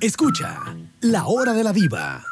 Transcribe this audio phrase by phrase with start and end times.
[0.00, 2.22] Escucha La Hora de la Diva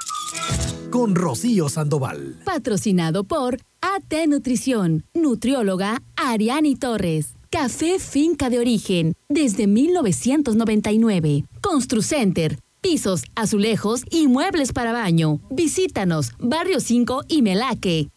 [0.91, 2.37] con Rocío Sandoval.
[2.45, 7.35] Patrocinado por AT Nutrición, nutrióloga Ariani Torres.
[7.51, 11.47] Café Finca de Origen, desde 1999.
[11.63, 15.41] Construcenter, pisos, azulejos y muebles para baño.
[15.51, 18.09] Visítanos, Barrio 5 y Melaque.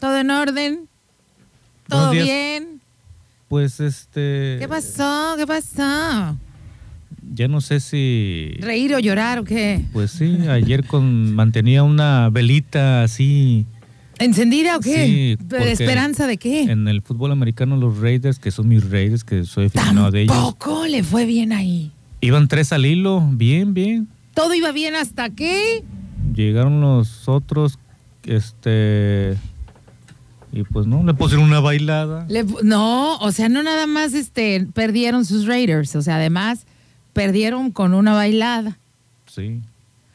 [0.00, 0.88] ¿Todo en orden?
[1.88, 2.80] ¿Todo bien?
[3.48, 4.56] Pues este.
[4.58, 5.34] ¿Qué pasó?
[5.36, 6.36] ¿Qué pasó?
[7.34, 8.56] Ya no sé si.
[8.60, 9.84] ¿Reír o llorar o qué?
[9.92, 13.66] Pues sí, ayer con mantenía una velita así.
[14.18, 15.36] ¿Encendida o qué?
[15.38, 16.62] Sí, ¿De esperanza de qué?
[16.62, 20.34] En el fútbol americano, los Raiders, que son mis Raiders, que soy aficionado de ellos,
[20.34, 21.92] Tampoco le fue bien ahí.
[22.22, 24.08] iban tres al hilo, bien, bien.
[24.34, 25.82] Todo iba bien hasta que.
[26.34, 27.78] Llegaron los otros,
[28.26, 29.36] este.
[30.52, 32.26] Y pues no, le pusieron una bailada.
[32.28, 36.66] le no, o sea, no nada más este, perdieron sus Raiders, o sea, además
[37.12, 38.78] perdieron con una bailada.
[39.26, 39.60] Sí.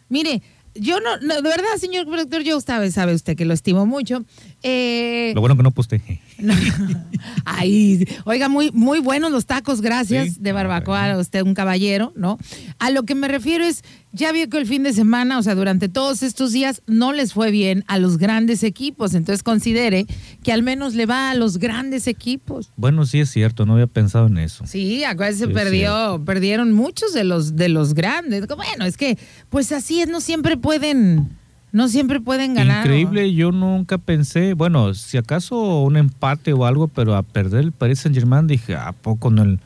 [0.10, 0.42] Mire,
[0.74, 4.24] yo no, no, de verdad, señor productor, yo sabe, sabe usted que lo estimo mucho.
[4.64, 6.02] Eh, Lo bueno que no posté.
[6.42, 6.54] No.
[7.46, 10.38] Ay, oiga, muy, muy buenos los tacos, gracias, Sí.
[10.40, 12.38] de barbacoa, usted un caballero, ¿no?
[12.80, 15.56] A lo que me refiero es, ya vio que el fin de semana, o sea,
[15.56, 20.06] durante todos estos días, no les fue bien a los grandes equipos, entonces considere
[20.44, 22.72] que al menos le va a los grandes equipos.
[22.76, 24.66] Bueno, sí es cierto, no había pensado en eso.
[24.68, 28.46] Sí, acuérdense, Sí, perdió, perdieron muchos de los, de los grandes.
[28.48, 29.18] Bueno, es que,
[29.50, 31.30] pues así es, no siempre pueden,
[31.72, 32.86] no siempre pueden ganar.
[32.86, 37.72] Increíble, yo nunca pensé, bueno, si acaso un empate o algo, pero a perder el
[37.72, 39.60] Paris Saint Germain dije, ¿a poco no el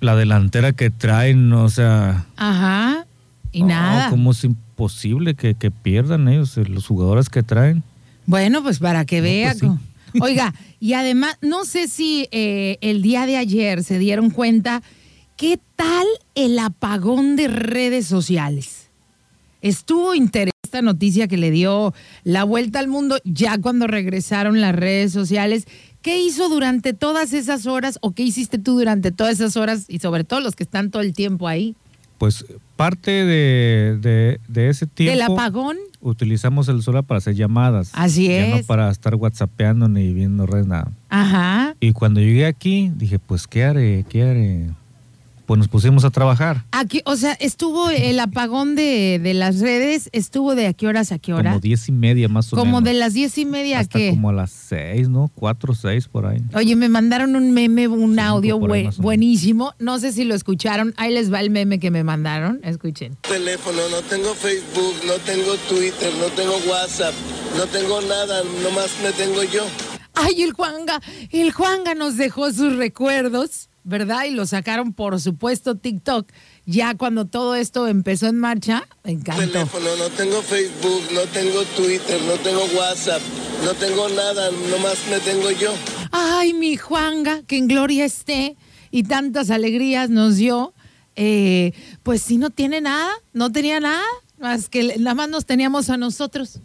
[0.00, 3.04] la delantera que traen, o sea, Ajá,
[3.50, 4.10] y nada.
[4.10, 7.82] como es imposible que, que pierdan ellos, eh, los jugadores que traen.
[8.26, 9.54] Bueno, pues para que No, vea.
[9.58, 10.18] pues sí.
[10.20, 14.82] Oiga, y además, no sé si eh, el día de ayer se dieron cuenta
[15.36, 18.87] qué tal el apagón de redes sociales.
[19.62, 24.74] Estuvo interesante esta noticia que le dio la vuelta al mundo ya cuando regresaron las
[24.74, 25.66] redes sociales.
[26.02, 29.98] ¿Qué hizo durante todas esas horas o qué hiciste tú durante todas esas horas y
[29.98, 31.74] sobre todo los que están todo el tiempo ahí?
[32.18, 32.44] Pues
[32.76, 35.76] parte de, de- de ese tiempo ¿Del apagón?
[36.00, 37.90] utilizamos el celular para hacer llamadas.
[37.94, 38.66] Así ya no es.
[38.66, 40.90] para estar whatsappeando ni viendo redes, nada.
[41.08, 41.74] Ajá.
[41.80, 44.04] Y cuando llegué aquí, dije, pues, ¿qué haré?
[44.08, 44.70] ¿Qué haré?
[45.48, 46.66] Pues nos pusimos a trabajar.
[46.72, 51.10] Aquí, o sea, estuvo el apagón de, de las redes, estuvo de a qué horas
[51.10, 51.52] a qué hora?
[51.52, 52.84] Como diez y media más o Como menos.
[52.84, 54.10] de las diez y media a Hasta qué.
[54.10, 55.30] como a las seis, ¿no?
[55.34, 56.42] Cuatro, seis por ahí.
[56.54, 59.02] Oye, me mandaron un meme, un Cinco audio por ahí bue- más o menos.
[59.04, 59.72] buenísimo.
[59.78, 60.92] No sé si lo escucharon.
[60.98, 62.60] Ahí les va el meme que me mandaron.
[62.62, 63.16] Escuchen.
[63.22, 67.14] teléfono, no tengo Facebook, no tengo Twitter, no tengo WhatsApp,
[67.56, 69.64] no tengo nada, nomás me tengo yo.
[70.14, 74.24] Ay, el Juanga, el Juanga nos dejó sus recuerdos, ¿verdad?
[74.24, 76.30] Y lo sacaron, por supuesto, TikTok.
[76.66, 79.46] Ya cuando todo esto empezó en marcha, me encantó.
[79.46, 83.22] Teléfono, no tengo Facebook, no tengo Twitter, no tengo WhatsApp,
[83.64, 85.72] no tengo nada, nomás me tengo yo.
[86.12, 88.56] Ay, mi Juanga, que en gloria esté
[88.90, 90.74] y tantas alegrías nos dio.
[91.16, 91.72] Eh,
[92.02, 94.04] pues si no tiene nada, no tenía nada,
[94.38, 96.60] más que nada más nos teníamos a nosotros,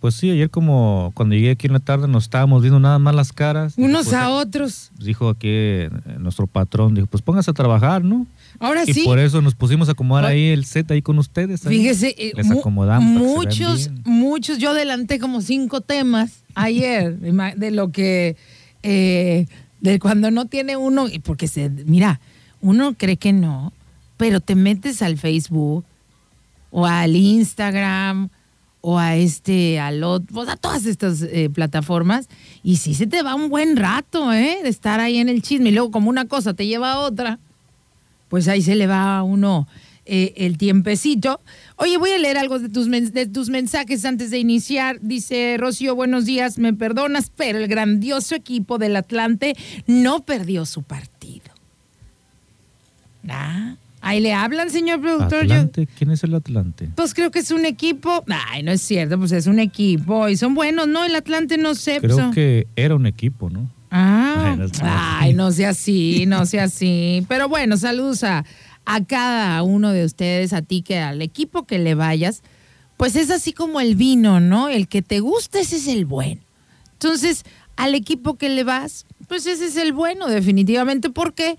[0.00, 3.14] Pues sí, ayer como cuando llegué aquí en la tarde nos estábamos viendo nada más
[3.14, 3.74] las caras.
[3.76, 4.90] Unos a otros.
[4.96, 8.26] Dijo aquí eh, nuestro patrón, dijo, pues póngase a trabajar, ¿no?
[8.60, 10.36] Ahora y sí, por eso nos pusimos a acomodar Ay.
[10.36, 11.66] ahí el set ahí con ustedes.
[11.66, 11.78] ahí.
[11.78, 13.20] fíjese, eh, Les acomodamos.
[13.20, 17.18] que muchos, muchos, yo adelanté como cinco temas ayer
[17.56, 18.36] de lo que,
[18.84, 19.46] eh,
[19.80, 22.20] de cuando no tiene uno, y porque se, mira,
[22.60, 23.72] uno cree que no,
[24.16, 25.84] pero te metes al Facebook
[26.70, 28.28] o al Instagram
[28.80, 32.28] o a este, al otro, a todas estas eh, plataformas.
[32.62, 34.58] Y sí se te va un buen rato, ¿eh?
[34.62, 35.70] De estar ahí en el chisme.
[35.70, 37.38] Y luego, como una cosa te lleva a otra,
[38.28, 39.66] pues ahí se le va a uno
[40.10, 41.40] eh, el tiempecito.
[41.76, 44.98] Oye, voy a leer algo de tus, de tus mensajes antes de iniciar.
[45.02, 49.54] Dice Rocío, buenos días, me perdonas, pero el grandioso equipo del Atlante
[49.86, 51.50] no perdió su partido.
[53.28, 55.46] Ah, ahí le hablan, señor productor.
[55.46, 56.88] Yo- Atlante, ¿quién es el Atlante?
[56.94, 58.24] pues creo que es un equipo.
[58.50, 60.28] Ay, no es cierto, pues es un equipo.
[60.28, 61.04] Y son buenos, ¿no?
[61.04, 62.00] El Atlante no sé.
[62.00, 63.68] pues, Creo son- que era un equipo, ¿no?
[63.90, 64.80] Ah, Ay, no sé.
[64.84, 67.24] ay, no sea así, no sea así.
[67.28, 68.44] Pero bueno, saludos a,
[68.84, 72.42] a cada uno de ustedes, a ti que al equipo que le vayas,
[72.98, 74.68] pues es así como el vino, ¿no?
[74.68, 76.40] El que te gusta, ese es el bueno.
[76.94, 77.44] Entonces,
[77.76, 81.10] al equipo que le vas, pues ese es el bueno, definitivamente.
[81.10, 81.56] ¿Por qué?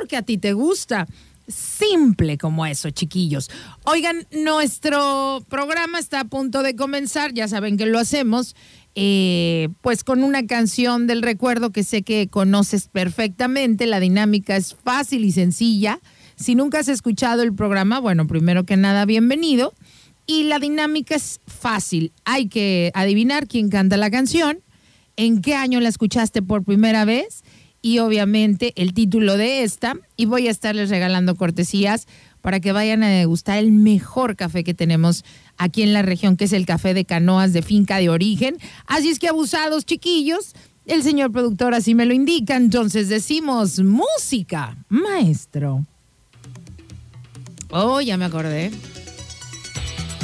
[0.00, 1.06] Porque a ti te gusta.
[1.48, 3.50] Simple como eso, chiquillos.
[3.84, 8.56] Oigan, nuestro programa está a punto de comenzar, ya saben que lo hacemos,
[8.96, 13.86] eh, pues con una canción del recuerdo que sé que conoces perfectamente.
[13.86, 16.00] La dinámica es fácil y sencilla.
[16.34, 19.72] Si nunca has escuchado el programa, bueno, primero que nada, bienvenido.
[20.26, 22.12] Y la dinámica es fácil.
[22.24, 24.58] Hay que adivinar quién canta la canción,
[25.16, 27.44] en qué año la escuchaste por primera vez
[27.86, 29.94] y obviamente el título de esta.
[30.16, 32.08] Y voy a estarles regalando cortesías
[32.42, 35.24] para que vayan a degustar el mejor café que tenemos
[35.56, 38.56] aquí en la región, que es el café de canoas de finca de origen.
[38.86, 40.56] Así es que abusados, chiquillos.
[40.84, 42.56] El señor productor así me lo indica.
[42.56, 45.86] Entonces decimos música, maestro.
[47.70, 48.72] Oh, ya me acordé.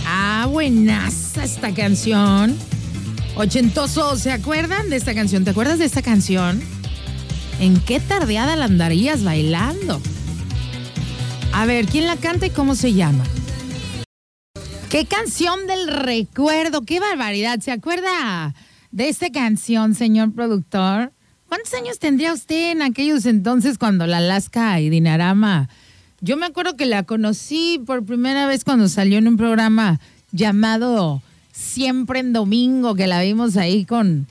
[0.05, 2.56] Ah, buenaza esta canción.
[3.37, 5.44] Ochentoso, ¿se acuerdan de esta canción?
[5.44, 6.61] ¿Te acuerdas de esta canción?
[7.60, 10.00] ¿En qué tardeada la andarías bailando?
[11.52, 13.25] A ver, ¿quién la canta y cómo se llama?
[14.88, 16.82] ¿Qué canción del recuerdo?
[16.82, 17.60] ¡Qué barbaridad!
[17.60, 18.54] ¿Se acuerda
[18.90, 21.12] de esta canción, señor productor?
[21.49, 25.69] ¿Cuántos años tendría usted en aquellos entonces cuando la Alaska y Dinarama?
[26.20, 30.00] Yo me acuerdo que la conocí por primera vez cuando salió en un programa
[30.31, 31.22] llamado
[31.52, 34.26] Siempre en Domingo, que la vimos ahí con,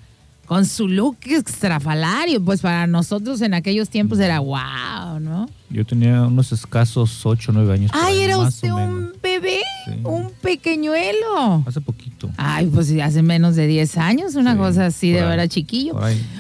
[0.51, 2.43] con su look extrafalario.
[2.43, 5.49] Pues para nosotros en aquellos tiempos era wow, ¿no?
[5.69, 7.91] Yo tenía unos escasos 8 o 9 años.
[7.93, 9.91] Ay, ahí, era usted un bebé, Sí.
[10.03, 11.63] un pequeñuelo.
[11.65, 12.29] Hace poquito.
[12.35, 15.97] Ay, pues hace menos de 10 años, una Sí, cosa así de verdad chiquillo.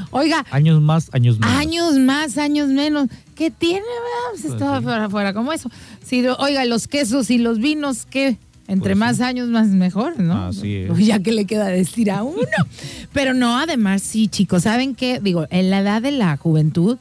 [0.09, 1.55] Oiga, Años más, años menos.
[1.55, 3.07] años más, años menos.
[3.35, 4.29] ¿Qué tiene, verdad?
[4.31, 4.83] Pues Pues estaba sí.
[4.83, 5.71] fuera, fuera como eso.
[6.05, 8.37] Sí, oiga, los quesos y los vinos, ¿qué?
[8.71, 9.23] Entre Pues más sí.
[9.23, 10.47] años, más mejor, ¿no?
[10.47, 10.87] Así es.
[10.87, 12.39] Pues ya que le queda decir a uno.
[13.13, 15.19] Pero no, además, sí, chicos, ¿saben qué?
[15.21, 16.97] Digo, en la edad de la juventud,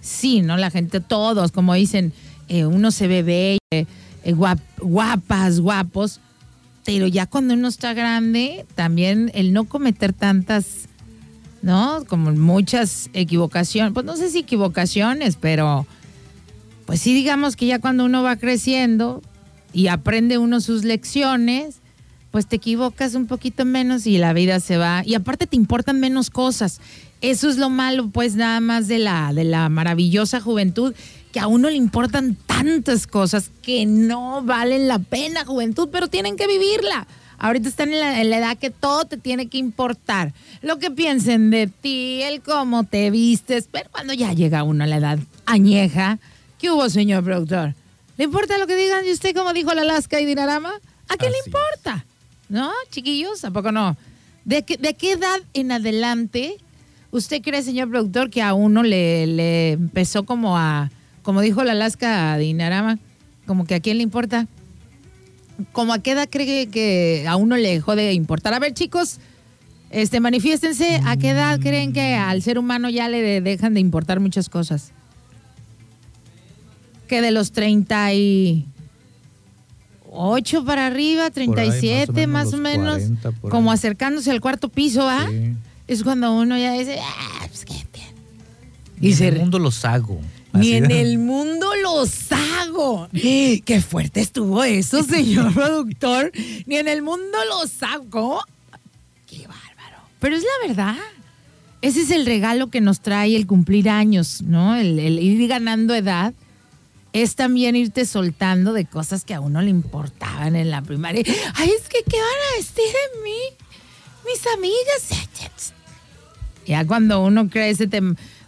[0.00, 0.56] sí, ¿no?
[0.56, 2.12] La gente, todos, como dicen,
[2.48, 3.86] eh, uno se ve bello, eh,
[4.24, 6.20] eh, guap- guapas, guapos,
[6.84, 10.88] pero ya cuando uno está grande, también el no cometer tantas,
[11.62, 12.04] ¿no?
[12.08, 15.86] Como muchas equivocaciones, pues no sé si equivocaciones, pero
[16.86, 19.22] pues sí digamos que ya cuando uno va creciendo
[19.72, 21.76] y aprende uno sus lecciones,
[22.30, 25.02] pues te equivocas un poquito menos y la vida se va.
[25.04, 26.80] Y aparte te importan menos cosas.
[27.20, 30.94] Eso es lo malo, pues, nada más de la, de la maravillosa juventud,
[31.30, 36.36] que a uno le importan tantas cosas que no valen la pena, juventud, pero tienen
[36.36, 37.06] que vivirla.
[37.38, 40.32] Ahorita están en la, en la edad que todo te tiene que importar.
[40.62, 44.86] Lo que piensen de ti, el cómo te vistes, pero cuando ya llega uno a
[44.86, 46.18] la edad añeja,
[46.58, 47.74] ¿qué hubo, señor productor?
[48.18, 50.72] ¿Le importa lo que digan de usted, como dijo la Alaska y Dinarama?
[51.08, 51.46] ¿A qué le es.
[51.46, 52.04] importa?
[52.48, 53.44] ¿No, chiquillos?
[53.44, 53.96] ¿A poco no?
[54.44, 56.56] ¿De qué, de qué edad en adelante
[57.10, 60.90] usted cree, señor productor, que a uno le, le empezó como a,
[61.22, 62.98] como dijo la Alaska a Dinarama,
[63.46, 64.46] como que a quién le importa?
[65.72, 68.52] ¿Como a qué edad cree que a uno le dejó de importar?
[68.54, 69.18] A ver, chicos,
[69.90, 73.80] este, manifiéstense, ¿a qué edad creen que al ser humano ya le de- dejan de
[73.80, 74.92] importar muchas cosas?
[77.12, 78.64] Que de los 38
[80.64, 83.74] para arriba, 37 más o menos, 40 por como ahí.
[83.74, 85.26] acercándose al cuarto piso, ¿ah?
[85.30, 85.52] Sí.
[85.88, 88.12] Es cuando uno ya dice, ah, pues qué tiene?".
[88.98, 90.20] Ni Y en se el mundo los hago.
[90.54, 93.08] Ni en de- el mundo los hago.
[93.12, 96.32] Qué fuerte estuvo eso, señor productor.
[96.66, 98.40] Ni en el mundo los hago.
[99.26, 99.98] Qué bárbaro.
[100.18, 100.96] Pero es la verdad.
[101.82, 104.76] Ese es el regalo que nos trae el cumplir años, ¿no?
[104.76, 106.32] El, el ir ganando edad.
[107.12, 111.22] Es también irte soltando de cosas que a uno le importaban en la primaria.
[111.54, 113.38] Ay, es que, ¿qué van a decir de mí?
[114.24, 115.72] Mis amigas.
[116.66, 118.00] Ya cuando uno crece, te...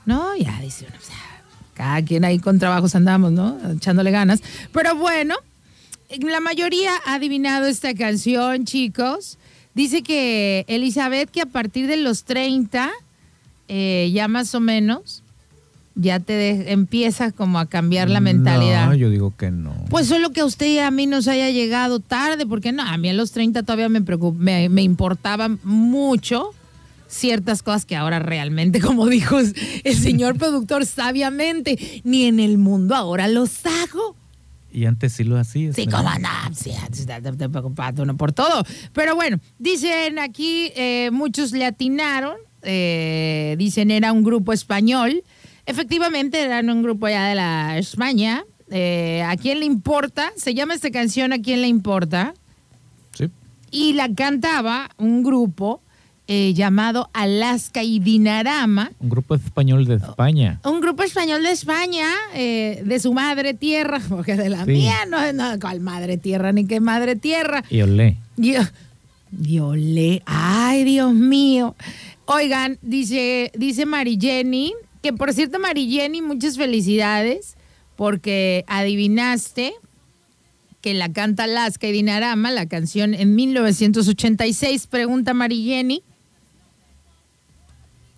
[0.07, 1.17] no, ya dice uno, o sea,
[1.75, 3.59] cada quien ahí con trabajos andamos, ¿no?
[3.73, 4.41] Echándole ganas.
[4.73, 5.35] Pero bueno,
[6.21, 9.39] la mayoría ha adivinado esta canción, chicos.
[9.75, 12.93] Dice que Elizabeth que a partir de los 30,
[13.67, 15.24] eh, ya más o menos,
[15.97, 18.87] ya te de- empieza como a cambiar la mentalidad.
[18.89, 19.75] No, yo digo que no.
[19.91, 22.97] Pues solo que a usted y a mí nos haya llegado tarde, porque no, a
[22.99, 26.51] mí a los 30 todavía me, preocup- me, me importaban mucho
[27.07, 32.95] ciertas cosas que ahora realmente, como dijo el señor productor sabiamente, ni en el mundo
[32.97, 34.17] ahora los hago.
[34.73, 35.77] Y antes sí lo hacías.
[35.77, 38.65] Sí, cómo no, sí, antes te, te- te preocupas uno por todo.
[38.93, 45.23] Pero bueno, dicen aquí, eh, muchos le atinaron, eh, dicen era un grupo español.
[45.67, 48.45] Efectivamente, eran un grupo ya de la España.
[48.71, 50.33] Eh, ¿A quién le importa?
[50.37, 52.35] Se llama esta canción ¿A quién le importa?
[53.13, 53.31] Sí.
[53.71, 55.81] Y la cantaba un grupo
[56.27, 58.91] eh, llamado Alaska y Dinarama.
[59.01, 60.61] Un grupo español de España.
[60.65, 64.71] Un grupo español de España, eh, de su madre tierra, porque de la Sí.
[64.73, 67.63] mía no es nada cual madre tierra, ni qué madre tierra.
[67.69, 68.17] Y olé.
[69.77, 71.75] Le, ay Dios mío.
[72.27, 74.73] Oigan, dice, dice Mari Jenny,
[75.05, 77.57] que por cierto Mari Jenny, muchas felicidades,
[77.95, 79.75] porque adivinaste
[80.81, 86.03] que la canta Alaska y Dinarama, la canción en 1986, pregunta Mari Jenny.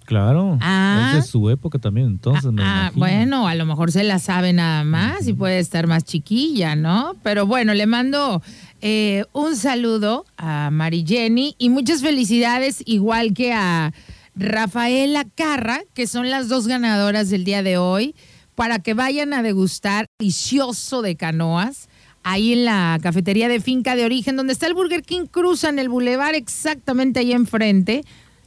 [0.04, 0.56] Claro.
[0.60, 1.14] Ah.
[1.16, 2.98] Es de su época también, entonces me Ah, imagino.
[3.00, 7.16] bueno, a lo mejor se la sabe nada más y puede estar más chiquilla, ¿no?
[7.24, 8.40] Pero bueno, le mando
[8.80, 13.92] eh, un saludo a Mari Jenny y muchas felicidades, igual que a
[14.36, 18.14] Rafaela Carra, que son las dos ganadoras del día de hoy,
[18.54, 21.88] para que vayan a degustar delicioso de canoas.
[22.22, 25.88] Ahí en la cafetería de Finca de Origen, donde está el Burger King, cruzan el
[25.88, 28.02] bulevar exactamente ahí enfrente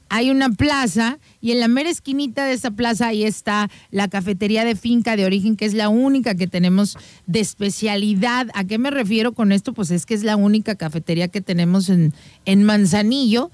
[0.10, 4.66] hay una plaza y en la mera esquinita de esa plaza ahí está la cafetería
[4.66, 8.48] de finca de origen, que es la única que tenemos de especialidad.
[8.56, 9.74] ¿A qué me refiero con esto?
[9.74, 12.14] Pues es que es la única cafetería que tenemos en,
[12.46, 13.52] en Manzanillo,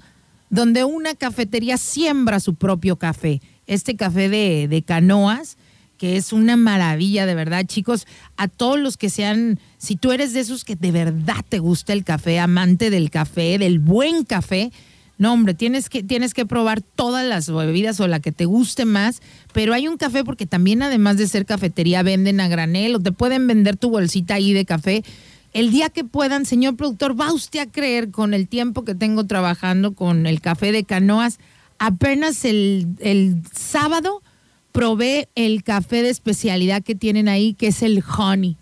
[0.50, 3.40] donde una cafetería siembra su propio café.
[3.66, 5.56] Este café de, de canoas
[5.96, 8.06] que es una maravilla, de verdad, chicos.
[8.36, 11.92] A todos los que sean, si tú eres de esos que de verdad te gusta
[11.92, 14.70] el café, amante del café, del buen café,
[15.18, 18.84] no, hombre, tienes que, tienes que probar todas las bebidas o la que te guste
[18.84, 19.22] más,
[19.54, 23.12] pero hay un café porque también además de ser cafetería venden a granel o te
[23.12, 25.04] pueden vender tu bolsita ahí de café.
[25.58, 29.24] El día que puedan, señor productor, va usted a creer con el tiempo que tengo
[29.26, 31.38] trabajando con el café de canoas,
[31.78, 34.22] apenas el, el sábado
[34.72, 38.56] probé el café de especialidad que tienen ahí, que es el honey.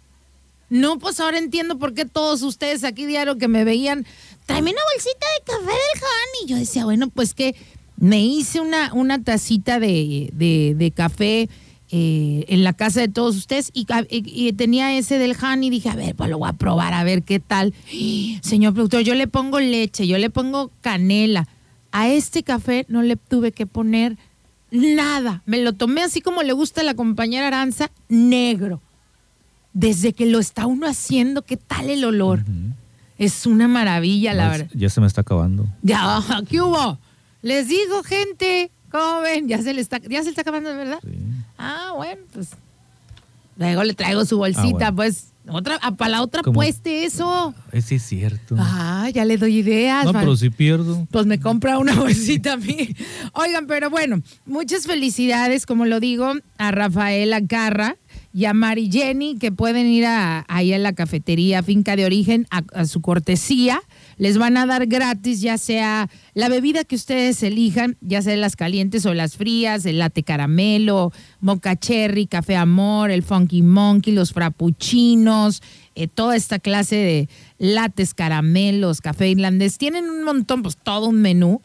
[0.71, 4.07] No, pues ahora entiendo por qué todos ustedes aquí diario que me veían,
[4.47, 6.49] tráeme una bolsita de café del honey.
[6.49, 7.57] Yo decía, bueno, pues que
[7.97, 11.49] me hice una, una tacita de, de- de café
[11.97, 15.71] eh, en la casa de todos ustedes y, y- y tenía ese del honey y
[15.71, 17.73] dije, a ver, pues lo voy a probar, a ver qué tal.
[18.43, 21.47] Señor productor, yo le pongo leche, yo le pongo canela.
[21.93, 24.17] A este café no le tuve que poner
[24.73, 25.43] nada.
[25.47, 28.81] Me lo tomé así como le gusta a la compañera Aranza, negro
[29.73, 32.45] desde que lo está uno haciendo, ¿qué tal el olor?
[33.19, 34.71] Es una maravilla, la No, verdad.
[34.75, 35.67] Ya se me está acabando.
[35.83, 36.99] Ya, ¿qué hubo?
[37.43, 39.49] Les digo, gente, ¿cómo ven?
[39.49, 40.99] Ya se le está, ya se le está acabando, verdad.
[41.03, 41.11] Sí.
[41.59, 42.51] Ah, bueno, pues.
[43.57, 44.97] Luego le traigo su bolsita, Ah, bueno.
[44.97, 45.27] pues.
[45.47, 46.55] Otra, ah, para la otra ¿Cómo?
[46.55, 47.55] pueste eso.
[47.71, 48.57] Ay, sí es cierto.
[48.59, 50.07] Ah, ya le doy ideas.
[50.07, 51.07] no, pero si pierdo.
[51.11, 52.97] pues me compra una bolsita a mí.
[53.35, 57.97] Oigan, pero bueno, muchas felicidades, como lo digo, a Rafaela Carra
[58.33, 62.47] y a Mari Jenny, que pueden ir a, ahí a la cafetería Finca de Origen
[62.51, 63.83] a, a su cortesía.
[64.17, 68.57] Les van a dar gratis, ya sea la bebida que ustedes elijan, ya sea las
[68.57, 74.33] calientes o las frías, el latte caramelo, mocha cherry, café amor, el funky monkey, los
[74.33, 75.63] frappuccinos,
[75.95, 77.29] eh, toda esta clase de
[77.59, 79.79] lates, caramelos, café irlandés.
[79.79, 81.61] Tienen un montón, pues todo un menú,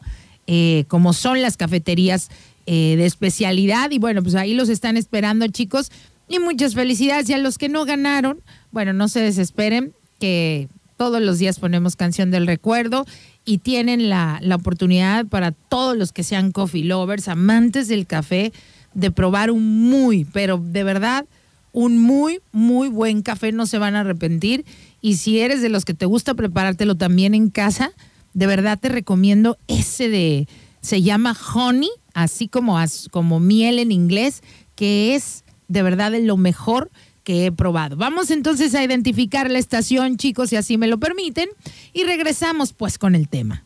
[0.46, 2.30] eh, como son las cafeterías
[2.66, 3.90] eh, de especialidad.
[3.90, 5.90] Y bueno, pues ahí los están esperando, chicos.
[6.28, 7.28] Y muchas felicidades.
[7.28, 8.40] Y a los que no ganaron,
[8.70, 10.68] bueno, no se desesperen, que
[11.00, 13.06] todos los días ponemos canción del recuerdo
[13.46, 18.52] y tienen la, la oportunidad para todos los que sean coffee lovers, amantes del café,
[18.92, 21.24] de probar un muy, pero de verdad,
[21.72, 24.66] un muy, muy buen café, no se van a arrepentir.
[25.00, 27.92] Y si eres de los que te gusta preparártelo también en casa,
[28.34, 30.48] de verdad te recomiendo ese de,
[30.82, 32.76] se llama honey, así como,
[33.10, 34.42] como miel en inglés,
[34.74, 36.90] que es de verdad lo mejor
[37.30, 37.96] he probado.
[37.96, 41.48] Vamos entonces a identificar la estación, chicos, si así me lo permiten,
[41.92, 43.64] y regresamos pues con el tema.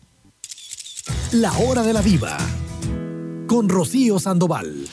[1.32, 2.36] La hora de la viva.
[3.46, 4.86] Con Rocío Sandoval.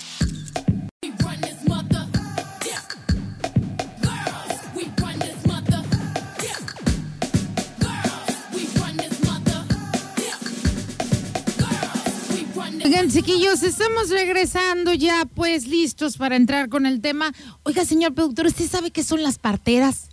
[12.91, 17.31] Oigan, chiquillos, estamos regresando ya, pues listos para entrar con el tema.
[17.63, 20.09] Oiga, señor productor, ¿usted sabe qué son las parteras?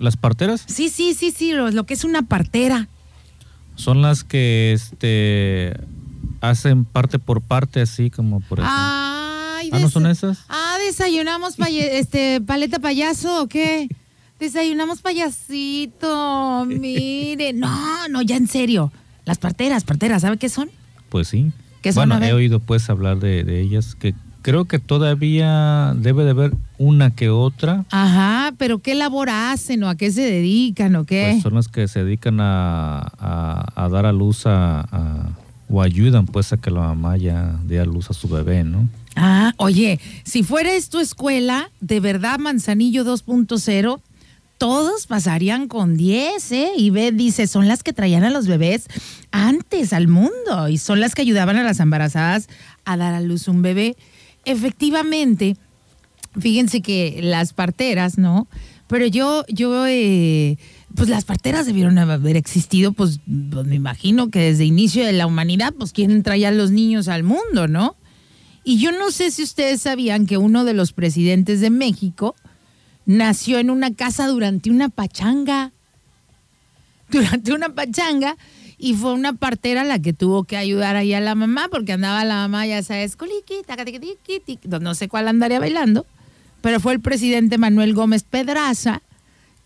[0.00, 2.88] Las parteras Sí, sí, sí, sí, lo, lo que es una partera.
[3.76, 5.74] son las que este
[6.40, 8.76] hacen parte por parte, así como por ejemplo.
[8.76, 10.40] Ay, Ah, ¿no son esas?
[10.48, 13.86] Ah, desayunamos este paleta payaso o qué?
[14.40, 17.52] Desayunamos payasito, mire.
[17.52, 18.90] No, no, ya en serio.
[19.24, 20.68] Las parteras, parteras, ¿sabe qué son?
[21.10, 21.52] Pues sí.
[21.94, 26.52] Bueno, he oído pues hablar de, de ellas, que creo que todavía debe de haber
[26.78, 27.84] una que otra.
[27.90, 31.30] Ajá, pero ¿qué labor hacen o a qué se dedican o qué?
[31.32, 35.30] Pues son las que se dedican a, a- a dar a luz a, a-
[35.68, 38.88] o ayudan pues a que la mamá ya dé a luz a su bebé, ¿no?
[39.16, 44.00] Ah, oye, si fuera esto escuela, de verdad Manzanillo 2.0,
[44.58, 46.70] todos pasarían con 10, ¿eh?
[46.76, 48.86] Y ve, dice, son las que traían a los bebés
[49.30, 52.48] antes al mundo y son las que ayudaban a las embarazadas
[52.84, 53.96] a dar a luz un bebé.
[54.44, 55.56] Efectivamente,
[56.38, 58.48] fíjense que las parteras, ¿no?
[58.88, 60.58] Pero yo, yo, eh,
[60.94, 65.26] pues las parteras debieron haber existido, pues, pues, me imagino que desde inicio de la
[65.26, 67.96] humanidad, pues quién traía a los niños al mundo, ¿no?
[68.64, 72.34] Y yo no sé si ustedes sabían que uno de los presidentes de México
[73.08, 75.72] nació en una casa durante una pachanga.
[77.10, 78.36] Durante una pachanga.
[78.76, 82.22] Y fue una partera la que tuvo que ayudar ahí a la mamá, porque andaba
[82.24, 83.16] la mamá, ya sabes,
[84.80, 86.06] no sé cuál andaría bailando.
[86.60, 89.02] Pero fue el presidente Manuel Gómez Pedraza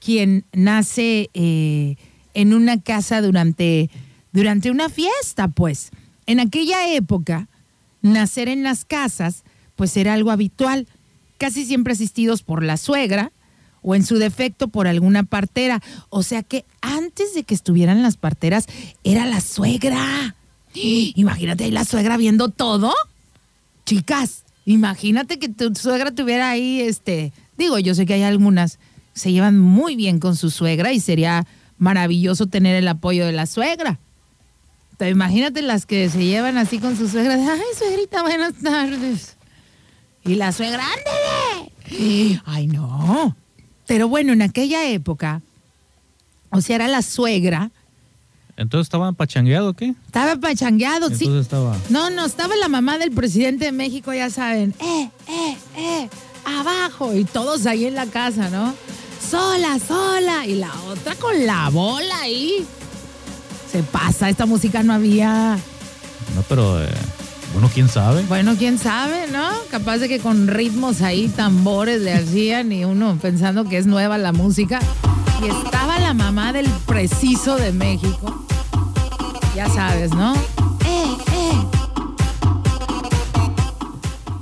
[0.05, 1.97] quien nace eh,
[2.35, 3.91] en una casa durante,
[4.33, 5.91] durante una fiesta, pues.
[6.27, 7.49] En aquella época,
[8.03, 9.45] nacer en las casas,
[9.77, 10.87] pues era algo habitual,
[11.43, 13.33] casi siempre asistidos por la suegra
[13.83, 15.83] o en su defecto por alguna partera.
[16.09, 18.67] O sea que antes de que estuvieran las parteras,
[19.03, 20.37] era la suegra.
[20.73, 22.95] Imagínate ahí la suegra viendo todo.
[23.85, 28.79] Chicas, imagínate que tu suegra tuviera ahí, este, digo, yo sé que hay algunas
[29.13, 31.45] se llevan muy bien con su suegra y sería
[31.77, 33.99] maravilloso tener el apoyo de la suegra.
[34.97, 37.35] Pero imagínate las que se llevan así con su suegra.
[37.35, 39.37] Ay, suegrita, buenas tardes.
[40.25, 42.41] Y la suegra, ándale.
[42.47, 43.37] Ay, no.
[43.87, 45.43] Pero bueno, en aquella época,
[46.51, 47.71] o sea, era la suegra,
[48.57, 49.95] Entonces estaban pachangueados, ¿o qué?
[50.07, 51.25] estaba pachangueado, sí.
[51.25, 51.77] Entonces estaba.
[51.89, 56.09] No, no, estaba la mamá del presidente de México, ya saben, eh, eh, eh,
[56.45, 58.75] abajo, y todos ahí en la casa, ¿no?
[59.29, 62.65] Sola, sola, y la otra con la bola ahí.
[63.71, 65.59] Se pasa, esta música no había.
[66.35, 66.89] No, pero eh,
[67.53, 68.23] bueno, quién sabe.
[68.29, 69.49] Bueno, quién sabe, ¿no?
[69.71, 74.19] Capaz de que con ritmos ahí, tambores le hacían y uno pensando que es nueva
[74.19, 74.81] la música.
[75.43, 78.47] Y estaba la mamá del preciso de México.
[79.55, 80.35] Ya sabes, ¿no?
[80.35, 81.67] ¡Eh, eh!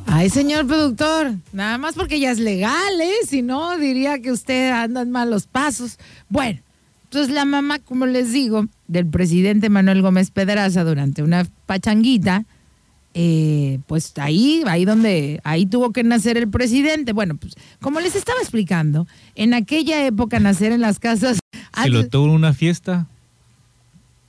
[0.07, 3.27] Ay, señor productor, nada más porque ya es legal, ¿eh?
[3.27, 5.99] Si no, diría que usted anda en malos pasos.
[6.29, 6.61] Bueno,
[7.05, 12.45] entonces la mamá, como les digo, del presidente Manuel Gómez Pedraza durante una pachanguita,
[13.15, 17.13] eh, pues ahí, ahí donde, ahí tuvo que nacer el presidente.
[17.13, 21.39] Bueno, pues como les estaba explicando, en aquella época nacer en las casas...
[21.83, 23.07] Si lo tuvo en una fiesta,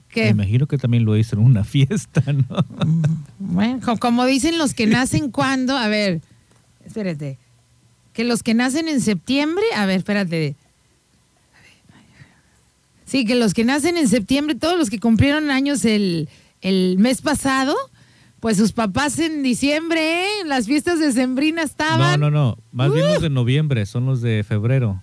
[0.09, 0.27] me ¿qué?
[0.29, 2.65] imagino que también lo hizo en una fiesta, ¿no?
[3.39, 6.21] Bueno, co- como dicen los que nacen cuando, a ver,
[6.85, 7.37] espérate,
[8.13, 10.55] que los que nacen en septiembre, a ver, espérate.
[13.05, 16.29] Sí, que los que nacen en septiembre, todos los que cumplieron años el,
[16.61, 17.75] el mes pasado,
[18.41, 20.41] pues sus papás en diciembre, ¿eh?
[20.41, 22.19] en las fiestas de Sembrina No, estaban.
[22.19, 22.57] no, no.
[22.73, 25.01] Más bien los de noviembre, son los de febrero.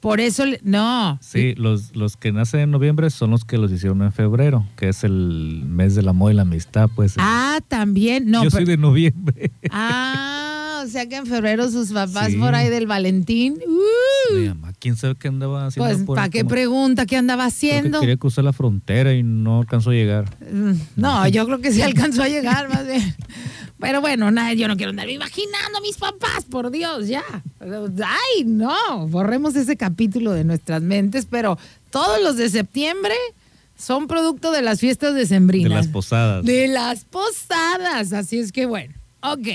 [0.00, 1.16] Por eso, le- no.
[1.22, 4.88] Sí, los, los que nacen en noviembre son los que los hicieron en febrero, que
[4.88, 7.14] es el mes del amor y la amistad, pues.
[7.18, 8.42] Ah, también, no.
[8.42, 9.52] Yo pero- soy de noviembre.
[9.70, 10.51] Ah,
[10.84, 12.36] o sea que en febrero sus papás Sí.
[12.36, 13.58] por ahí del Valentín.
[13.66, 14.34] ¡uh!
[14.34, 15.94] Mi mamá, ¿quién sabe qué andaba haciendo?
[16.04, 18.00] Pues, ¿para qué Como- pregunta qué andaba creo que haciendo?
[18.00, 20.24] quería cruzar la frontera y no alcanzó a llegar.
[20.50, 23.14] Mm, No, yo creo que sí alcanzó a llegar, más bien.
[23.80, 27.24] Pero bueno, nada, yo no quiero andar imaginando a mis papás, por Dios, ya.
[27.60, 31.58] Ay, no, borremos ese capítulo de nuestras mentes, pero
[31.90, 33.14] todos los de septiembre
[33.76, 35.70] son producto de las fiestas decembrinas.
[35.70, 36.44] De las posadas.
[36.44, 39.48] De las posadas, así es que bueno, ok.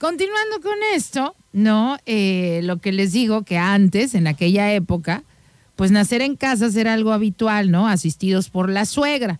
[0.00, 1.98] Continuando con esto, ¿no?
[2.06, 5.24] Eh, lo que les digo que antes, en aquella época,
[5.76, 7.86] pues nacer en casas era algo habitual, ¿no?
[7.86, 9.38] Asistidos por la suegra.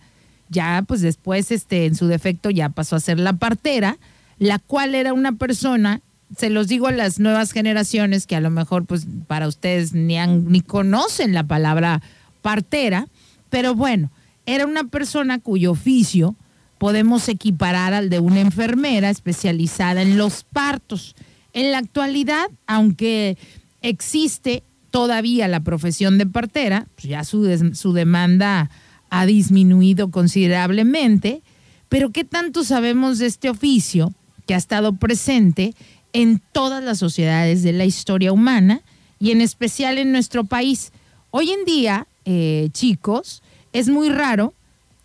[0.49, 3.97] Ya, pues después, este, en su defecto, ya pasó a ser la partera,
[4.37, 6.01] la cual era una persona,
[6.37, 10.19] se los digo a las nuevas generaciones que a lo mejor, pues, para ustedes ni,
[10.19, 12.03] han- ni conocen la palabra
[12.43, 13.07] partera,
[13.49, 14.11] pero bueno,
[14.45, 16.35] era una persona cuyo oficio
[16.81, 21.13] podemos equiparar al de una enfermera especializada en los partos.
[21.53, 23.37] En la actualidad, aunque
[23.83, 28.71] existe todavía la profesión de partera, pues ya su, su demanda
[29.11, 31.43] ha disminuido considerablemente,
[31.87, 34.11] pero ¿qué tanto sabemos de este oficio
[34.47, 35.75] que ha estado presente
[36.13, 38.81] en todas las sociedades de la historia humana
[39.19, 40.91] y en especial en nuestro país?
[41.29, 44.55] Hoy en día, eh, chicos, es muy raro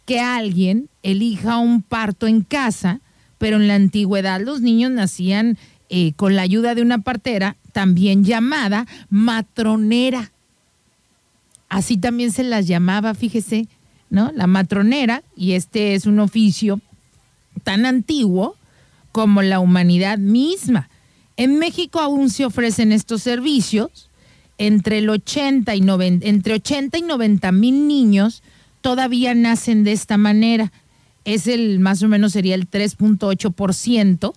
[0.06, 3.00] que alguien elija un parto en casa,
[3.38, 5.56] pero en la antigüedad los niños nacían
[5.88, 10.32] eh, con la ayuda de una partera, también llamada matronera.
[11.68, 13.68] Así también se las llamaba, fíjese,
[14.10, 14.32] ¿no?
[14.34, 16.80] La matronera, y este es un oficio
[17.62, 18.56] tan antiguo
[19.12, 20.88] como la humanidad misma.
[21.36, 24.10] En México aún se ofrecen estos servicios.
[24.58, 28.42] Entre, el 80 y 90, entre 80 y 90 mil niños
[28.80, 30.72] todavía nacen de esta manera.
[31.26, 34.32] Es el, más o menos sería el 3.8%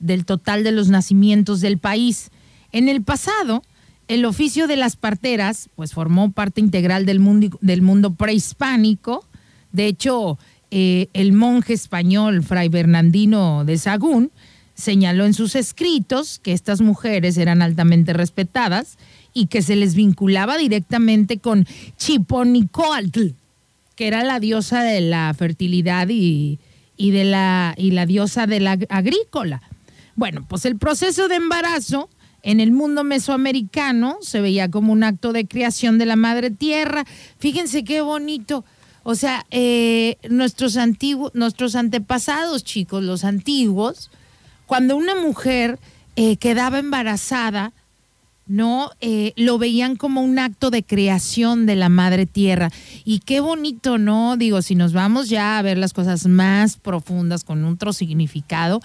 [0.00, 2.30] del total de los nacimientos del país.
[2.72, 3.62] En el pasado,
[4.08, 9.24] el oficio de las parteras pues formó parte integral del mundo, del mundo prehispánico.
[9.70, 10.38] De hecho,
[10.72, 14.32] eh, el monje español Fray Bernardino de Sagún
[14.74, 18.96] señaló en sus escritos que estas mujeres eran altamente respetadas
[19.34, 23.28] y que se les vinculaba directamente con Chiponicoatl,
[24.00, 26.58] que era la diosa de la fertilidad y,
[26.96, 29.60] y de la, y la diosa de la agrícola.
[30.16, 32.08] Bueno, pues el proceso de embarazo
[32.42, 37.04] en el mundo mesoamericano se veía como un acto de creación de la madre tierra.
[37.38, 38.64] Fíjense qué bonito.
[39.02, 40.78] O sea, eh, nuestros
[41.34, 44.10] nuestros antepasados, chicos, los antiguos,
[44.64, 45.78] cuando una mujer
[46.16, 47.74] eh, quedaba embarazada,
[48.50, 52.70] no Eh, lo veían como un acto de creación de la madre tierra.
[53.04, 54.36] Y qué bonito, ¿no?
[54.36, 58.82] Digo, si nos vamos ya a ver las cosas más profundas con otro significado,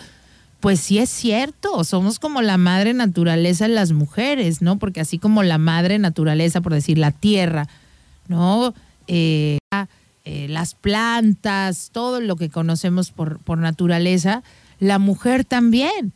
[0.59, 4.77] pues sí es cierto, somos como la madre naturaleza en las mujeres, ¿no?
[4.77, 7.67] Porque así como la madre naturaleza, por decir, la tierra,
[8.27, 8.73] ¿no?
[9.07, 9.57] Eh,
[10.23, 14.43] eh, las plantas, todo lo que conocemos por, por naturaleza,
[14.79, 16.13] la mujer también.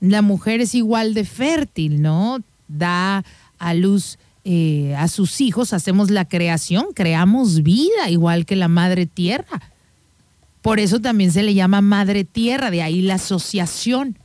[0.00, 2.40] La mujer es igual de fértil, ¿no?
[2.68, 3.24] Da
[3.58, 9.04] a luz eh, a sus hijos, hacemos la creación, creamos vida, igual que la madre
[9.04, 9.60] tierra.
[10.62, 14.16] Por eso también se le llama madre tierra, de ahí la asociación.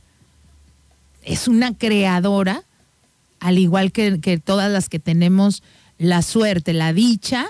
[1.22, 2.62] Es una creadora,
[3.40, 5.62] al igual que, que todas las que tenemos
[5.98, 7.46] la suerte, la dicha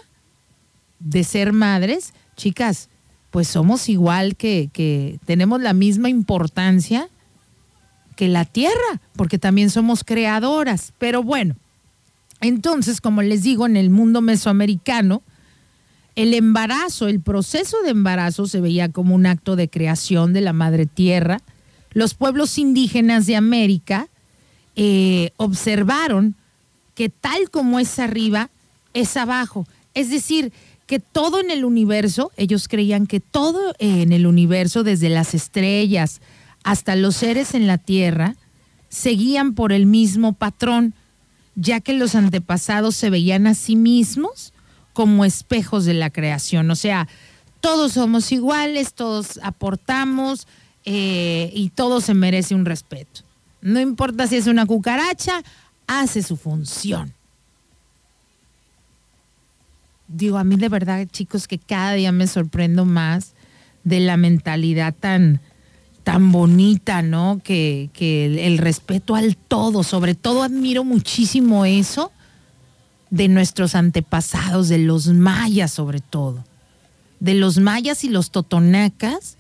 [0.99, 2.89] de ser madres, chicas,
[3.31, 7.09] pues somos igual que, que tenemos la misma importancia
[8.17, 10.93] que la tierra, porque también somos creadoras.
[10.99, 11.55] Pero bueno,
[12.41, 15.23] entonces, como les digo, en el mundo mesoamericano,
[16.17, 20.55] el embarazo, el proceso de embarazo se veía como un acto de creación de la
[20.55, 21.41] madre tierra.
[21.93, 24.09] Los pueblos indígenas de América
[24.75, 26.35] eh, observaron
[26.95, 28.49] que tal como es arriba,
[28.95, 29.67] es abajo.
[29.93, 30.53] Es decir,
[30.87, 36.23] que todo en el universo, ellos creían que todo en el universo, desde las estrellas
[36.67, 38.35] hasta los seres en la tierra,
[38.89, 40.95] seguían por el mismo patrón,
[41.55, 44.53] ya que los antepasados se veían a sí mismos
[44.93, 46.69] como espejos de la creación.
[46.73, 47.07] O sea,
[47.61, 50.49] todos somos iguales, todos aportamos
[50.85, 53.21] eh, y todo se merece un respeto.
[53.61, 55.45] No importa si es una cucaracha,
[55.87, 57.15] hace su función.
[60.09, 63.35] Digo, a mí de verdad, chicos, que cada día me sorprendo más
[63.85, 65.41] de la mentalidad tan,
[66.07, 67.41] tan bonita, ¿no?
[67.43, 72.13] Que, que el, respeto al todo, sobre todo admiro muchísimo eso
[73.11, 76.45] de nuestros antepasados, de los mayas sobre todo,
[77.19, 79.37] de los mayas y los totonacas,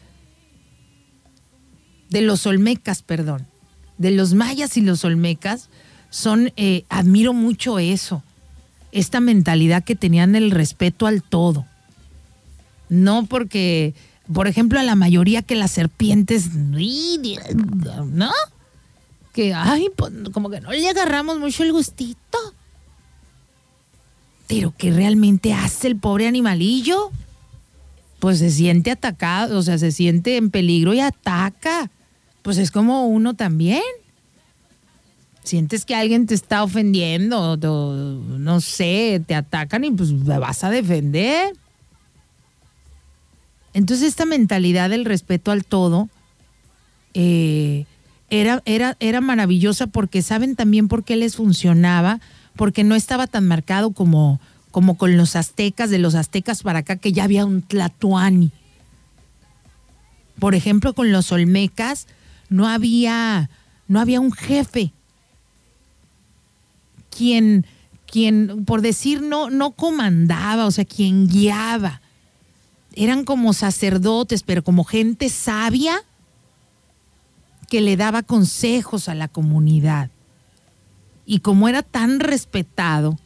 [2.10, 3.46] de los olmecas, perdón,
[3.96, 5.70] de los mayas y los olmecas,
[6.10, 8.24] son, eh, admiro mucho eso,
[8.90, 11.64] esta mentalidad que tenían el respeto al todo.
[12.88, 13.94] No porque,
[14.32, 18.30] por ejemplo, a la mayoría que las serpientes, ¿no?
[19.32, 22.38] Que, ay, pues, como que no le agarramos mucho el gustito.
[24.46, 27.10] Pero que realmente hace el pobre animalillo,
[28.18, 31.90] pues se siente atacado, o sea, se siente en peligro y ataca.
[32.42, 33.82] Pues es como uno también.
[35.42, 41.54] Sientes que alguien te está ofendiendo, no sé, te atacan y pues vas a defender.
[43.76, 46.08] Entonces esta mentalidad del respeto al todo
[47.12, 47.84] eh,
[48.30, 52.18] era, era, era maravillosa porque saben también por qué les funcionaba,
[52.56, 56.96] porque no estaba tan marcado como, como con los aztecas, de los aztecas para acá,
[56.96, 58.50] que ya había un tlatoani.
[60.38, 62.06] Por ejemplo, con los olmecas
[62.48, 63.50] no había,
[63.88, 64.94] no había un jefe
[67.14, 67.66] quien,
[68.10, 72.00] quien, por decir, no, no comandaba, o sea, quien guiaba.
[72.96, 76.02] Eran como sacerdotes, pero como gente sabia
[77.68, 80.10] que le daba consejos a la comunidad.
[81.26, 83.18] Y como era tan respetado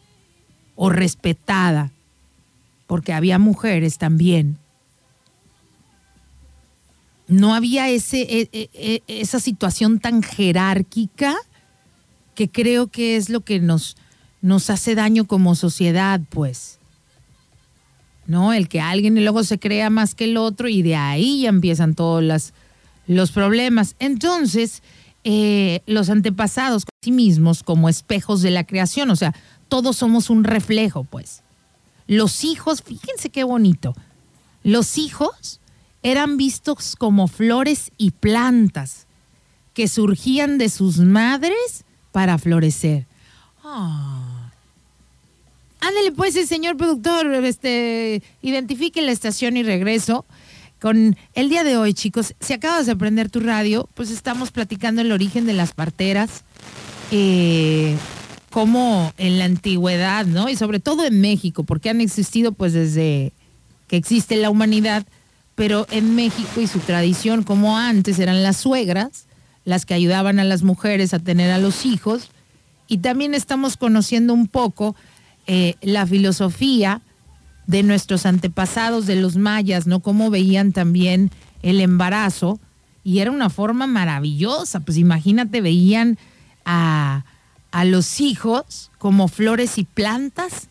[0.74, 1.92] o respetada,
[2.86, 4.58] porque había mujeres también,
[7.28, 11.36] no había ese, e- e- e- esa situación tan jerárquica
[12.34, 13.96] que creo que es lo que nos,
[14.42, 16.79] nos hace daño como sociedad, pues.
[18.30, 18.52] ¿No?
[18.52, 21.96] El que alguien luego se crea más que el otro y de ahí ya empiezan
[21.96, 22.52] todos
[23.08, 23.96] los problemas.
[23.98, 24.84] Entonces,
[25.24, 29.34] eh, los antepasados con sí mismos como espejos de la creación, o sea,
[29.68, 31.42] todos somos un reflejo, pues.
[32.06, 33.96] Los hijos, fíjense qué bonito,
[34.62, 35.60] los hijos
[36.04, 39.08] eran vistos como flores y plantas
[39.74, 43.08] que surgían de sus madres para florecer.
[43.64, 44.29] Ah.
[45.80, 50.26] Ándale pues, el señor productor, este, identifique la estación y regreso.
[50.78, 55.02] Con el día de hoy, chicos, si acabas de aprender tu radio, pues estamos platicando
[55.02, 56.44] el origen de las parteras,
[57.10, 57.96] eh,
[58.50, 60.48] como en la antigüedad, ¿no?
[60.48, 63.32] Y sobre todo en México, porque han existido pues desde
[63.88, 65.06] que existe la humanidad,
[65.54, 69.26] pero en México y su tradición, como antes eran las suegras,
[69.64, 72.30] las que ayudaban a las mujeres a tener a los hijos,
[72.88, 74.96] y también estamos conociendo un poco
[75.52, 77.00] eh, la filosofía
[77.66, 79.98] de nuestros antepasados, de los mayas, ¿no?
[79.98, 81.32] Cómo veían también
[81.62, 82.60] el embarazo,
[83.02, 86.18] y era una forma maravillosa, pues imagínate, veían
[86.64, 87.24] a,
[87.72, 90.68] a los hijos como flores y plantas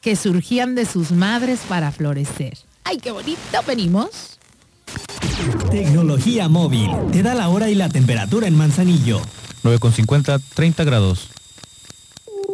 [0.00, 2.58] que surgían de sus madres para florecer.
[2.82, 3.38] ¡Ay, qué bonito!
[3.68, 4.40] Venimos.
[5.70, 6.90] Tecnología móvil.
[7.12, 9.20] Te da la hora y la temperatura en Manzanillo.
[9.62, 11.28] 9,50, 30 grados.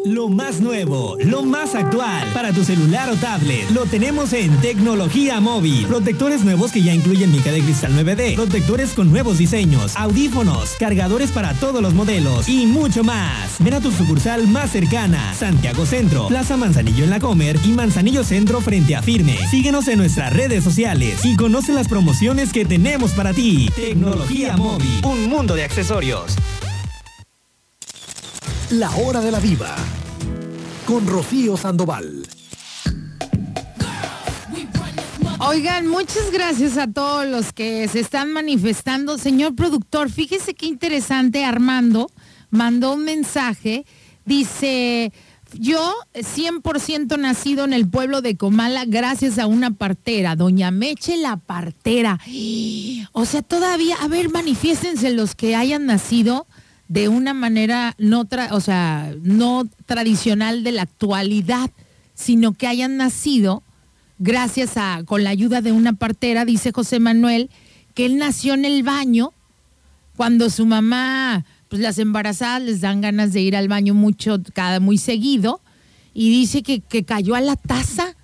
[0.05, 3.71] Lo más nuevo, lo más actual para tu celular o tablet.
[3.71, 5.87] Lo tenemos en Tecnología Móvil.
[5.87, 8.35] Protectores nuevos que ya incluyen mica de cristal 9D.
[8.35, 13.57] Protectores con nuevos diseños, audífonos, cargadores para todos los modelos y mucho más.
[13.61, 15.33] Ven a tu sucursal más cercana.
[15.33, 19.39] Santiago Centro, Plaza Manzanillo en la Comer y Manzanillo Centro frente a Firme.
[19.51, 23.71] Síguenos en nuestras redes sociales y conoce las promociones que tenemos para ti.
[23.75, 26.37] Tecnología Móvil, un mundo de accesorios.
[28.71, 29.77] La hora de la diva.
[30.87, 32.27] Con Rocío Sandoval.
[35.39, 39.19] Oigan, muchas gracias a todos los que se están manifestando.
[39.19, 42.11] Señor productor, fíjese qué interesante, Armando
[42.49, 43.85] mandó un mensaje.
[44.25, 45.13] Dice,
[45.53, 51.37] yo 100% nacido en el pueblo de Comala gracias a una partera, doña Meche la
[51.37, 52.19] partera.
[53.17, 56.49] O sea, todavía, a ver, manifiéstense los que hayan nacido
[56.89, 61.71] de una manera no, tra- o sea, no tradicional de la actualidad,
[62.15, 63.63] sino que hayan nacido
[64.19, 67.51] gracias a, con la ayuda de una partera, dice José Manuel,
[67.95, 69.33] que él nació en el baño
[70.17, 74.79] cuando su mamá, pues las embarazadas les dan ganas de ir al baño mucho, cada
[74.79, 75.61] muy seguido,
[76.13, 78.15] y dice que, que cayó a la taza.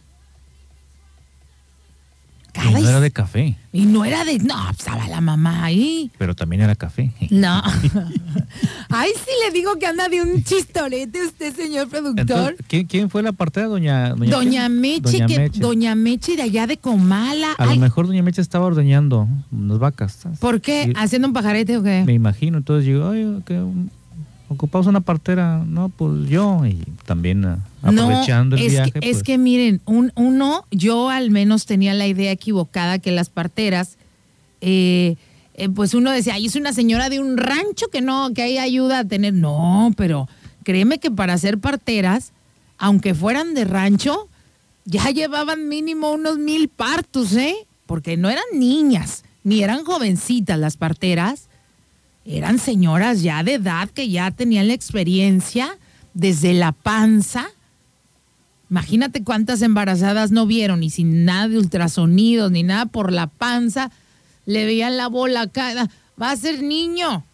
[2.54, 6.10] Y no era de café, y no era de, no, estaba la mamá ahí.
[6.18, 7.12] pero también era café.
[7.30, 7.62] No.
[8.88, 12.20] Ay, sí le digo que anda de un chistorete usted, señor productor.
[12.20, 13.68] Entonces, ¿quién, quién fue la partera?
[13.68, 14.80] Doña, doña, Doña quién?
[14.80, 15.60] Meche, Doña que Meche.
[15.60, 17.52] Doña Meche de allá de Comala.
[17.58, 20.12] A lo Ay, mejor Doña Meche estaba ordeñando unas vacas.
[20.12, 20.38] ¿sabes?
[20.38, 20.90] ¿Por qué?
[20.90, 22.02] Y- ¿Haciendo un pajarete o qué?
[22.04, 23.62] Me imagino, entonces digo, oye, que
[24.48, 28.93] ocupamos una partera, no, pues yo, y también ah, aprovechando no, el es viaje.
[28.93, 33.11] Que, pues, es que miren, un, uno, yo al menos tenía la idea equivocada que
[33.11, 33.97] las parteras,
[34.61, 35.16] eh,
[35.55, 38.59] eh, pues uno decía, ay, es una señora de un rancho que no, que ahí
[38.59, 39.35] ayuda a tener.
[39.35, 40.29] No, pero
[40.64, 42.33] créeme que para ser parteras,
[42.79, 44.29] aunque fueran de rancho,
[44.85, 47.55] ya llevaban mínimo unos mil partos, ¿eh?
[47.87, 51.51] Porque no eran niñas, ni eran jovencitas las parteras
[52.25, 55.77] eran señoras ya de edad que ya tenían la experiencia
[56.14, 57.49] desde la panza.
[58.70, 63.90] Imagínate cuántas embarazadas no vieron y sin nada de ultrasonidos ni nada por la panza.
[64.46, 65.88] Le veían la bola acá.
[66.20, 67.24] Va a ser niño.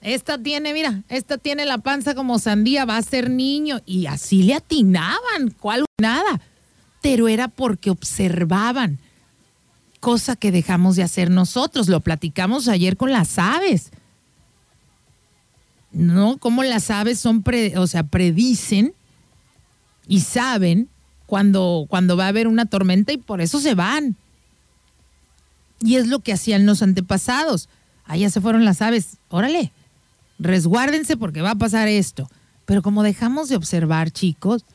[0.00, 3.80] Esta tiene, mira, esta tiene la panza como sandía, va a ser niño.
[3.84, 6.40] Y así le atinaban, cuál nada.
[7.02, 8.98] Pero era porque observaban,
[10.00, 11.88] cosa que dejamos de hacer nosotros.
[11.88, 13.90] Lo platicamos ayer con las aves.
[15.92, 16.38] ¿no?
[16.38, 17.44] Cómo las aves son,
[17.76, 18.94] o sea, predicen
[20.12, 20.88] y saben
[21.26, 24.14] cuando, cuando va a haber una tormenta y por eso se van.
[25.80, 27.70] Y es lo que hacían los antepasados.
[28.04, 29.16] Ah, ya se fueron las aves.
[29.30, 29.72] Órale,
[30.38, 32.28] resguárdense porque va a pasar esto.
[32.66, 34.66] Pero como dejamos de observar, chicos,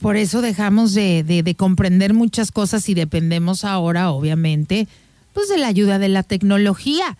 [0.00, 4.86] por eso dejamos de, de- de comprender muchas cosas y dependemos ahora, obviamente,
[5.32, 7.16] pues de la ayuda de la tecnología.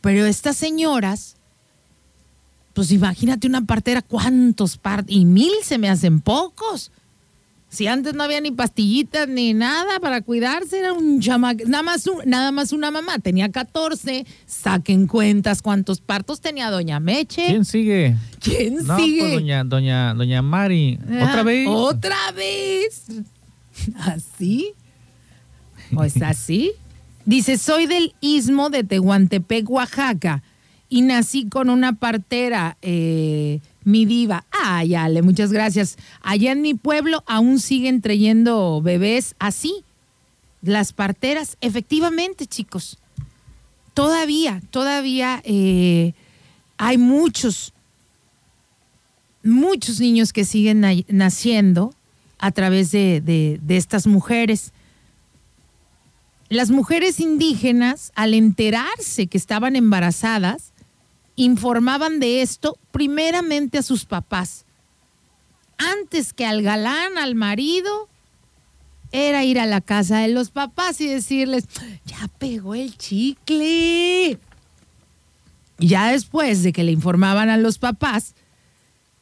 [0.00, 1.36] Pero estas señoras,
[2.80, 5.04] pues imagínate una partera, ¿cuántos par?
[5.06, 6.90] Y mil se me hacen pocos.
[7.68, 12.06] Si antes no había ni pastillitas ni nada para cuidarse, era un chama, nada más,
[12.06, 17.44] un- nada más una mamá, tenía 14, saquen cuentas cuántos partos tenía doña Meche.
[17.48, 18.16] ¿Quién sigue?
[18.42, 19.20] ¿Quién No, sigue?
[19.20, 20.98] pues doña, doña, doña Mari.
[21.04, 21.68] ¿Otra Ah, vez?
[21.68, 23.02] Otra vez.
[23.98, 24.72] ¿Así?
[25.92, 26.72] Pues así.
[27.26, 30.42] Dice, soy del istmo de Tehuantepec, Oaxaca,
[30.90, 34.44] y nací con una partera, eh, mi diva.
[34.50, 35.96] Ay, Ale, muchas gracias.
[36.20, 39.84] Allá en mi pueblo aún siguen trayendo bebés así.
[40.60, 42.98] Las parteras, efectivamente, chicos.
[43.94, 46.12] Todavía, todavía eh,
[46.76, 47.72] hay muchos,
[49.42, 51.94] muchos niños que siguen na- naciendo
[52.38, 54.72] a través de- de estas mujeres.
[56.48, 60.72] Las mujeres indígenas, al enterarse que estaban embarazadas,
[61.44, 64.66] informaban de esto primeramente a sus papás.
[65.78, 68.08] Antes que al galán, al marido,
[69.12, 71.64] era ir a la casa de los papás y decirles,
[72.04, 74.38] ya pegó el chicle.
[75.78, 78.34] Ya después de que le informaban a los papás,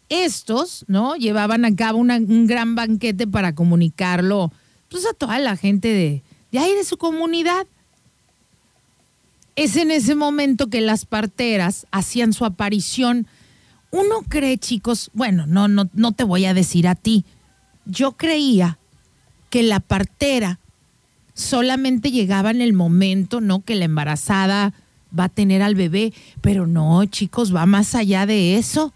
[0.09, 1.15] estos, ¿no?
[1.15, 4.51] Llevaban a cabo un gran banquete para comunicarlo,
[4.91, 7.67] pues, a toda la gente de, de ahí de su comunidad.
[9.59, 13.27] Es en ese momento que las parteras hacían su aparición.
[13.91, 17.25] Uno cree, chicos, bueno, no, no, no te voy a decir a ti.
[17.85, 18.79] Yo creía
[19.51, 20.61] que la partera
[21.35, 23.65] solamente llegaba en el momento, ¿no?
[23.65, 24.75] Que la embarazada
[25.19, 28.93] va a tener al bebé, pero no, chicos, va más allá de eso.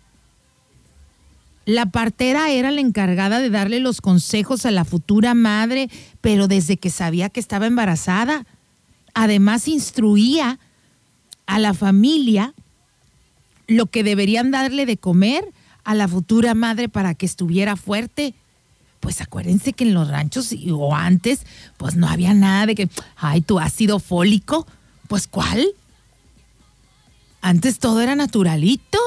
[1.65, 6.77] La partera era la encargada de darle los consejos a la futura madre, pero desde
[6.77, 8.47] que sabía que estaba embarazada.
[9.15, 10.59] Además, instruía
[11.47, 12.55] a la familia
[13.67, 15.45] lo que deberían darle de comer
[15.85, 18.35] a la futura madre para que estuviera fuerte.
[19.01, 21.45] Pues acuérdense que en los ranchos o antes,
[21.77, 24.67] pues no había nada de que, ay, tu ácido fólico.
[25.09, 25.67] Pues ¿cuál?
[27.41, 28.99] Antes todo era naturalito.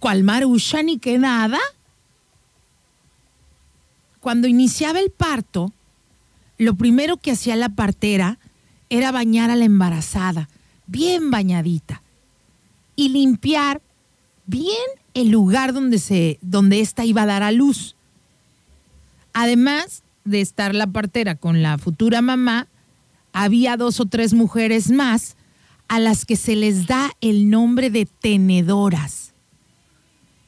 [0.00, 1.58] ¿Cuál marucha ni qué nada?
[4.20, 5.72] Cuando iniciaba el parto,
[6.58, 8.38] lo primero que hacía la partera
[8.90, 10.48] era bañar a la embarazada,
[10.86, 12.02] bien bañadita,
[12.96, 13.80] y limpiar
[14.46, 14.74] bien
[15.14, 17.96] el lugar donde, se, donde ésta iba a dar a luz.
[19.32, 22.66] Además de estar la partera con la futura mamá,
[23.32, 25.36] había dos o tres mujeres más
[25.86, 29.32] a las que se les da el nombre de tenedoras.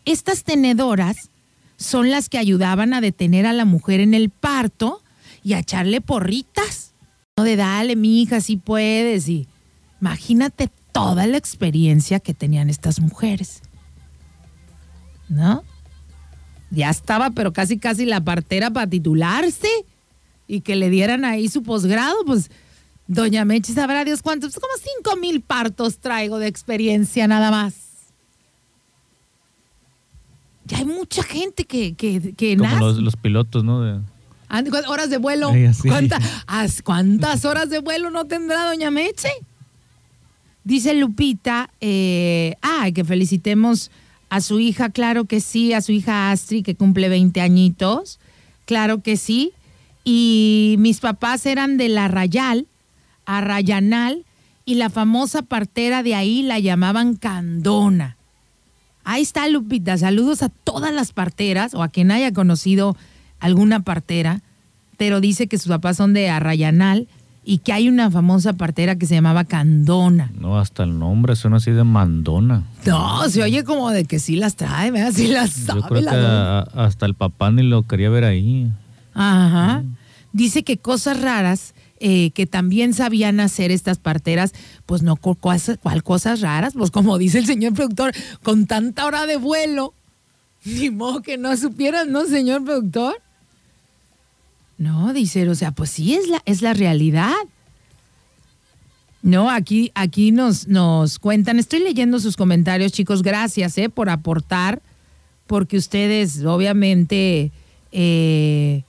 [0.04, 1.30] Estas tenedoras
[1.76, 5.02] son las que ayudaban a detener a la mujer en el parto
[5.42, 6.89] y a echarle porritas.
[7.40, 9.26] No de dale, mi hija, si puedes.
[9.26, 9.48] Y
[9.98, 13.62] imagínate toda la experiencia que tenían estas mujeres.
[15.30, 15.64] ¿No?
[16.70, 19.68] Ya estaba, pero casi, casi la partera para titularse
[20.46, 22.50] y que le dieran ahí su posgrado, pues
[23.06, 27.74] doña Mechi sabrá Dios cuántos, como cinco mil partos traigo de experiencia nada más.
[30.66, 32.80] Ya hay mucha gente que, que, que Como nace.
[32.84, 33.80] los, los pilotos, ¿no?
[33.80, 34.09] De- Ah, ¿cu-
[34.88, 35.50] Horas de vuelo.
[35.50, 35.88] Ay, así.
[35.88, 39.28] ¿Cuánta- as- ¿Cuántas horas de vuelo no tendrá doña Meche?
[40.64, 43.90] Dice Lupita, eh, ah, que felicitemos
[44.28, 48.20] a su hija, claro que sí, a su hija Astri, que cumple 20 añitos,
[48.66, 49.52] claro que sí.
[50.04, 52.66] Y mis papás eran de la Rayal,
[53.26, 54.24] a Rayanal,
[54.64, 58.16] y la famosa partera de ahí la llamaban Candona.
[59.02, 62.96] Ahí está Lupita, saludos a todas las parteras o a quien haya conocido
[63.40, 64.42] alguna partera,
[64.96, 67.08] pero dice que sus papás son de Arrayanal
[67.44, 70.30] y que hay una famosa partera que se llamaba Candona.
[70.38, 72.64] No, hasta el nombre suena así de mandona.
[72.86, 75.12] No, se oye como de que sí las trae, ¿verdad?
[75.14, 78.24] Sí las sabe Yo creo la que a- hasta el papá ni lo quería ver
[78.24, 78.70] ahí.
[79.14, 79.82] Ajá.
[80.32, 84.52] Dice que cosas raras eh, que también sabían hacer estas parteras,
[84.86, 86.72] pues no, co- cosas- ¿cuál cosas raras?
[86.74, 88.12] Pues como dice el señor productor,
[88.42, 89.92] con tanta hora de vuelo,
[90.64, 93.14] ni modo que no supieran, ¿no, señor productor?
[94.80, 97.34] No, dice, o sea, pues sí, es la, es la realidad.
[99.20, 104.80] No, aquí, aquí nos, nos cuentan, estoy leyendo sus comentarios, chicos, gracias eh, por aportar,
[105.46, 107.52] porque ustedes obviamente
[107.92, 108.84] eh,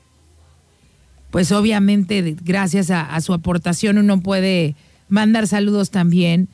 [1.30, 4.78] pues obviamente gracias a, su aportación uno puede
[5.10, 6.48] mandar saludos también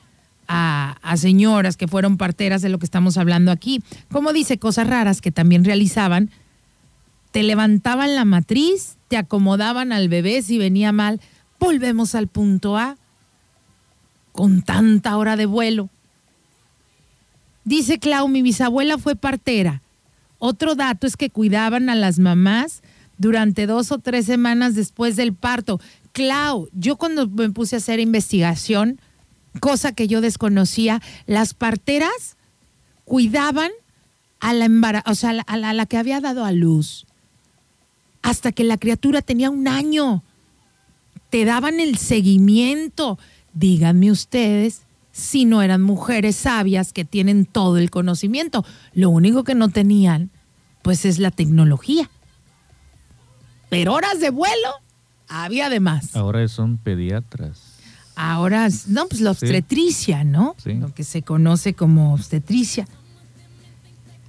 [0.47, 3.83] a señoras que fueron parteras de lo que estamos hablando aquí.
[4.11, 6.31] Como dice, cosas raras que también realizaban.
[7.31, 11.21] Te levantaban la matriz, te acomodaban al bebé si venía mal.
[11.59, 12.97] Volvemos al punto A,
[14.31, 15.89] con tanta hora de vuelo.
[17.63, 19.81] Dice Clau, mi bisabuela fue partera.
[20.39, 22.81] Otro dato es que cuidaban a las mamás
[23.17, 25.79] durante dos o tres semanas después del parto.
[26.11, 29.01] Clau, yo cuando me puse a hacer investigación,
[29.59, 32.37] cosa que yo desconocía, las parteras
[33.05, 33.71] cuidaban
[34.39, 37.06] a la embara- o sea, a la, a la- que había dado a luz
[38.27, 40.21] hasta que la criatura tenía un año.
[41.29, 43.17] Te daban el seguimiento.
[43.53, 44.81] Díganme ustedes
[45.13, 48.65] si no eran mujeres sabias que tienen todo el conocimiento.
[48.93, 50.29] Lo único que no tenían,
[50.81, 52.09] pues es la tecnología.
[53.69, 54.69] Pero horas de vuelo
[55.29, 56.13] había de más.
[56.15, 57.61] Ahora son pediatras.
[58.15, 59.45] Ahora, no, pues la Sí.
[59.45, 60.55] obstetricia, ¿no?
[60.61, 60.73] Sí.
[60.73, 62.87] Lo que se conoce como obstetricia.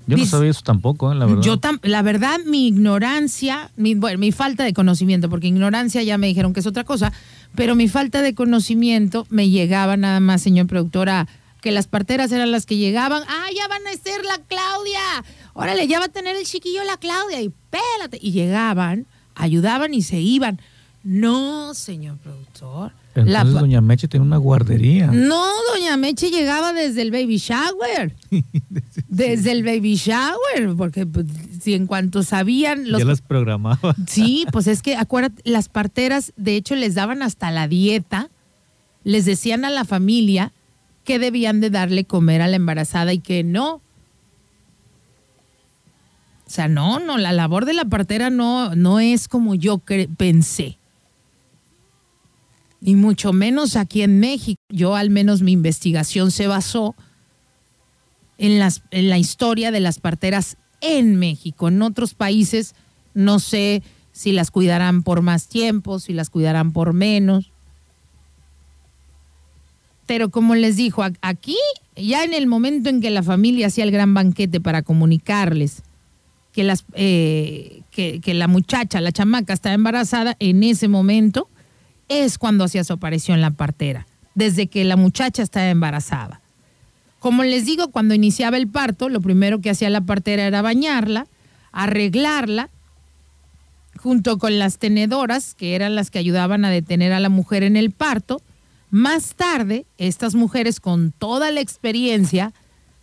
[0.08, 1.14] Yo no sabía eso tampoco, ¿eh?
[1.14, 1.42] la verdad.
[1.42, 6.18] Yo tam- la verdad, mi ignorancia, mi, bueno, mi falta de conocimiento, porque ignorancia ya
[6.18, 7.12] me dijeron que es otra cosa,
[7.54, 11.28] pero mi falta de conocimiento me llegaba nada más, señor productor, a
[11.60, 13.22] que las parteras eran las que llegaban.
[13.28, 15.24] Ah, ya van a ser la Claudia.
[15.54, 17.40] Órale, ya va a tener el chiquillo la Claudia.
[17.42, 18.18] Y pélate.
[18.22, 20.60] Y llegaban, ayudaban y se iban.
[21.02, 22.92] No, señor productor.
[23.14, 25.08] Entonces, La Doña Meche tiene una guardería.
[25.08, 25.44] no,
[25.74, 28.14] doña Meche llegaba desde el baby shower.
[29.08, 31.26] Desde el baby shower, porque pues,
[31.62, 33.96] si en cuanto sabían los Ya las programaba.
[34.06, 38.30] Sí, pues es que acuérdate, las parteras de hecho les daban hasta la dieta,
[39.04, 40.52] les decían a la familia
[41.04, 43.76] que debían de darle comer a la embarazada y que no.
[46.46, 49.78] O sea, no, no, la labor de la partera no, no es como yo
[50.18, 50.78] pensé.
[52.80, 54.60] Y mucho menos aquí en México.
[54.68, 56.94] Yo al menos mi investigación se basó
[58.38, 61.68] en, la historia de las parteras en México.
[61.68, 62.74] En otros países
[63.14, 63.82] no sé
[64.12, 67.50] si las cuidarán por más tiempo, si las cuidarán por menos.
[70.06, 71.56] Pero como les dijo, aquí
[71.96, 75.82] ya en el momento en que la familia hacía el gran banquete para comunicarles
[76.94, 81.48] eh, que, que la muchacha, la chamaca estaba embarazada, en ese momento
[82.08, 86.40] es cuando hacía su aparición la partera, desde que la muchacha estaba embarazada.
[87.18, 91.26] Como les digo, cuando iniciaba el parto, lo primero que hacía la partera era bañarla,
[91.72, 92.70] arreglarla,
[93.96, 97.76] junto con las tenedoras, que eran las que ayudaban a detener a la mujer en
[97.76, 98.40] el parto.
[98.90, 102.52] Más tarde, estas mujeres con toda la experiencia,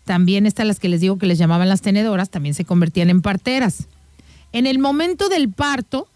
[0.05, 3.21] también estas las que les digo que les llamaban las tenedoras, también se convertían en
[3.21, 3.87] parteras.
[4.53, 6.07] En el momento del parto,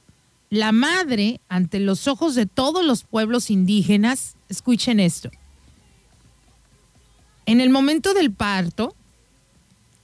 [0.50, 5.30] la madre, ante los ojos de todos los pueblos indígenas, escuchen esto,
[7.50, 8.96] en el momento del parto,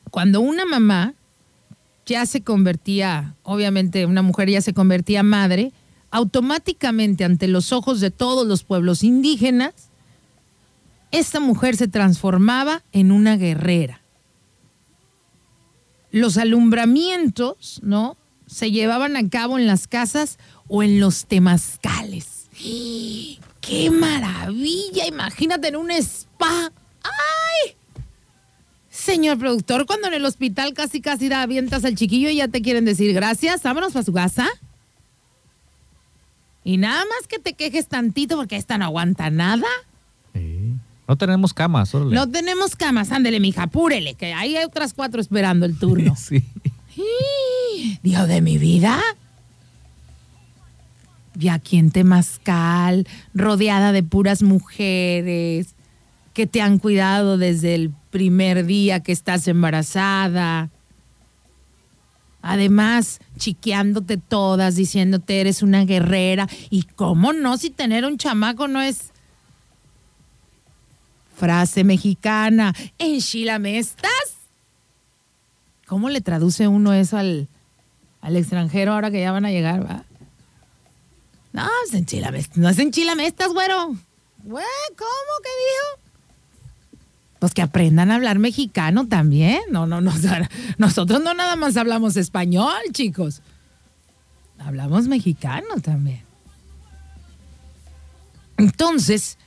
[0.10, 1.14] cuando una mamá
[2.08, 5.72] ya se convertía, obviamente una mujer ya se convertía madre,
[6.10, 9.76] automáticamente ante los ojos de todos los pueblos indígenas,
[11.12, 14.02] esta mujer se transformaba en una guerrera.
[16.10, 18.18] Los alumbramientos, ¿no?
[18.48, 22.50] Se llevaban a cabo en las casas o en los temazcales.
[23.62, 25.06] ¡Qué maravilla!
[25.06, 26.72] Imagínate en un spa.
[27.06, 27.76] ¡Ay!
[28.90, 32.62] Señor productor, cuando en el hospital casi casi da avientas al chiquillo y ya te
[32.62, 34.48] quieren decir gracias, vámonos para su casa.
[36.64, 39.68] Y nada más que te quejes tantito porque esta no aguanta nada.
[40.34, 40.74] Sí.
[41.08, 42.16] No tenemos camas, órale.
[42.16, 46.16] No tenemos camas, ándele, mija, apúrele, que ahí hay otras cuatro esperando el turno.
[46.96, 48.00] Sí.
[48.02, 49.02] Dios de mi vida.
[51.38, 55.76] Y aquí en Temazcal, rodeada de puras mujeres
[56.36, 60.70] que te han cuidado desde el primer día que estás embarazada.
[62.42, 66.50] Además, chiqueándote todas, diciéndote eres una guerrera.
[66.70, 69.12] Y cómo no, si tener un chamaco no es
[71.38, 72.76] frase mexicana.
[73.00, 74.36] Enchilame estás.
[75.88, 77.48] ¿Cómo le traduce uno eso al,
[78.20, 80.04] al extranjero ahora que ya van a llegar, va?
[81.54, 83.96] No, es enchilame, no es enchilame estás, güero.
[84.44, 84.60] ¿cómo
[85.42, 86.05] que dijo?
[87.46, 89.60] Pues que aprendan a hablar mexicano también.
[89.70, 90.12] No, no, no.
[90.80, 93.44] Nosotros no nada más hablamos español, chicos.
[94.58, 96.24] Hablamos mexicano también.
[98.58, 99.38] Entonces,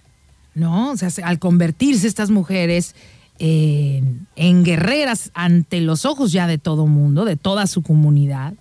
[0.54, 0.92] ¿no?
[0.92, 2.94] O sea, se- al convertirse estas mujeres
[3.40, 8.54] en, en guerreras ante los ojos ya de todo mundo, de toda su comunidad,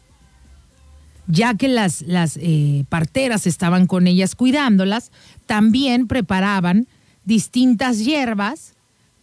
[1.28, 5.12] ya que las, las eh, parteras estaban con ellas cuidándolas,
[5.46, 6.88] también preparaban
[7.24, 8.74] distintas hierbas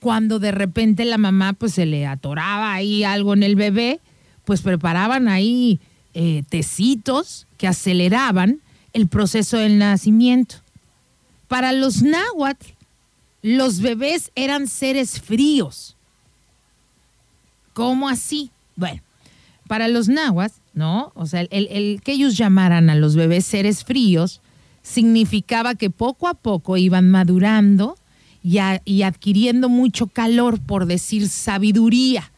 [0.05, 4.01] cuando de repente la mamá pues se le atoraba ahí algo en el bebé,
[4.45, 5.81] pues preparaban ahí
[6.13, 8.61] eh, tecitos que aceleraban
[8.93, 10.57] el proceso del nacimiento.
[11.49, 12.67] Para los náhuatl,
[13.41, 15.97] los bebés eran seres fríos.
[17.73, 18.51] ¿Cómo así?
[18.77, 19.01] Bueno,
[19.69, 21.13] para los nahuas, ¿no?
[21.15, 24.43] O sea, el que ellos llamaran a los bebés seres fríos
[24.83, 27.97] significaba que poco a poco iban madurando
[28.45, 32.31] y, adquiriendo mucho calor, por decir sabiduría.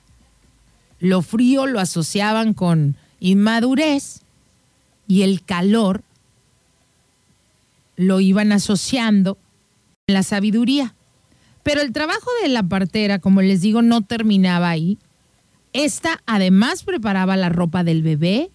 [1.01, 4.21] Lo frío lo asociaban con inmadurez
[5.09, 6.03] y el calor
[7.97, 10.95] lo iban asociando con la sabiduría.
[11.65, 14.99] Pero el trabajo de la partera, como les digo, no terminaba ahí.
[15.73, 18.51] Esta además preparaba la ropa del bebé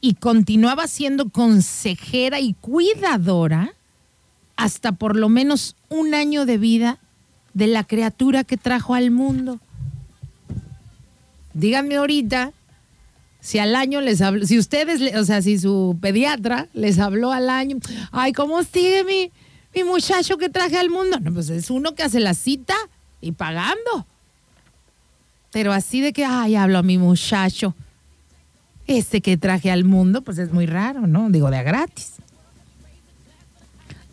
[0.00, 3.74] y continuaba siendo consejera y cuidadora
[4.56, 6.98] hasta por lo menos un año de vida
[7.52, 9.60] de la criatura que trajo al mundo.
[11.54, 12.52] Díganme ahorita
[13.40, 17.50] si al año les habló, si ustedes, o sea, si su pediatra les habló al
[17.50, 17.76] año,
[18.10, 19.30] ay, ¿cómo sigue mi,
[19.74, 21.20] mi muchacho que traje al mundo?
[21.20, 22.74] No, pues es uno que hace la cita
[23.20, 24.06] y pagando.
[25.52, 27.74] Pero así de que, ay, hablo a mi muchacho,
[28.86, 31.30] este que traje al mundo, pues es muy raro, ¿no?
[31.30, 32.14] Digo, de a gratis.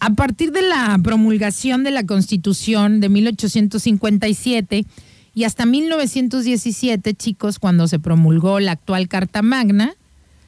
[0.03, 4.85] A partir de la promulgación de la Constitución de 1857
[5.35, 9.93] y hasta 1917, chicos, cuando se promulgó la actual Carta Magna,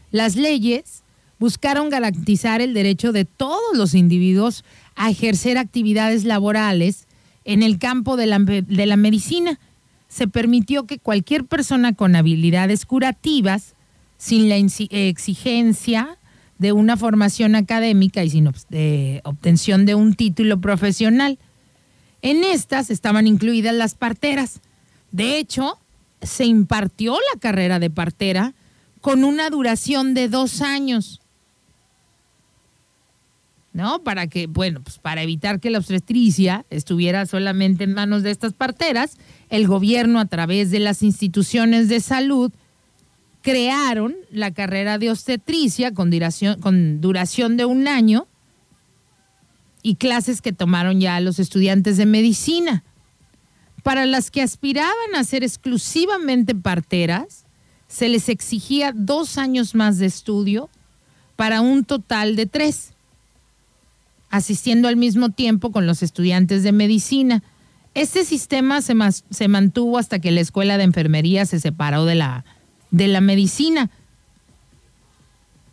[0.10, 1.04] las leyes
[1.38, 4.64] buscaron garantizar el derecho de todos los individuos
[4.96, 7.06] a ejercer actividades laborales
[7.46, 9.60] en el campo de la, de la medicina.
[10.08, 13.76] Se permitió que cualquier persona con habilidades curativas,
[14.18, 16.18] sin la insi- exigencia
[16.58, 18.48] de una formación académica y sin
[19.24, 21.38] obtención de un título profesional.
[22.22, 24.62] En estas estaban incluidas las parteras.
[25.12, 25.78] De hecho,
[26.22, 28.54] se impartió la carrera de partera
[29.02, 31.20] con una duración de dos años.
[33.74, 34.04] ¿No?
[34.04, 38.54] Para que, bueno, pues para evitar que la obstetricia estuviera solamente en manos de estas
[38.54, 39.18] parteras,
[39.50, 42.52] el gobierno a través de las instituciones de salud
[43.44, 48.26] crearon la carrera de obstetricia con duración, con duración de un año
[49.84, 52.84] y clases que tomaron ya los estudiantes de medicina.
[53.84, 57.44] Para las que aspiraban a ser exclusivamente parteras,
[57.90, 60.70] se les exigía dos años más de estudio
[61.36, 62.94] para un total de tres,
[64.30, 67.44] asistiendo al mismo tiempo con los estudiantes de medicina.
[67.94, 68.96] Este sistema se,
[69.30, 72.46] se mantuvo hasta que la escuela de enfermería se separó de la,
[72.94, 73.90] de la medicina.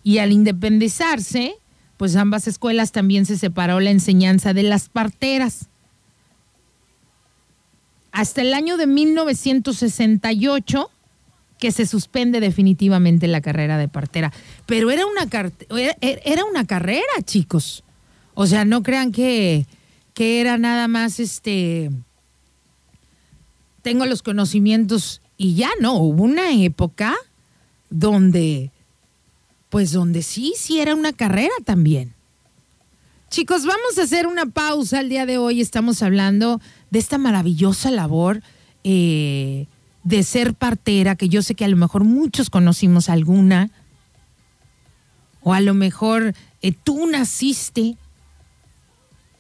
[0.03, 1.55] Y al independizarse,
[1.97, 5.69] pues ambas escuelas también se separó la enseñanza de las parteras.
[8.11, 10.91] Hasta el año de 1968
[11.61, 14.33] que se suspende definitivamente la carrera de partera.
[14.65, 15.29] Pero era una,
[16.01, 17.85] era una carrera, chicos.
[18.33, 19.67] O sea, no crean que,
[20.15, 21.91] que era nada más este.
[23.83, 25.95] Tengo los conocimientos y ya no.
[25.95, 27.17] Hubo una época
[27.89, 28.71] donde,
[29.71, 32.13] pues donde sí, sí era una carrera también.
[33.31, 35.63] Chicos, vamos a hacer una pausa el día de hoy.
[35.63, 36.61] Estamos hablando
[36.91, 38.43] de esta maravillosa labor
[38.85, 39.67] eh,
[40.05, 43.71] de ser partera, que yo sé que a lo mejor muchos conocimos alguna,
[45.41, 47.97] o a lo mejor eh, tú naciste,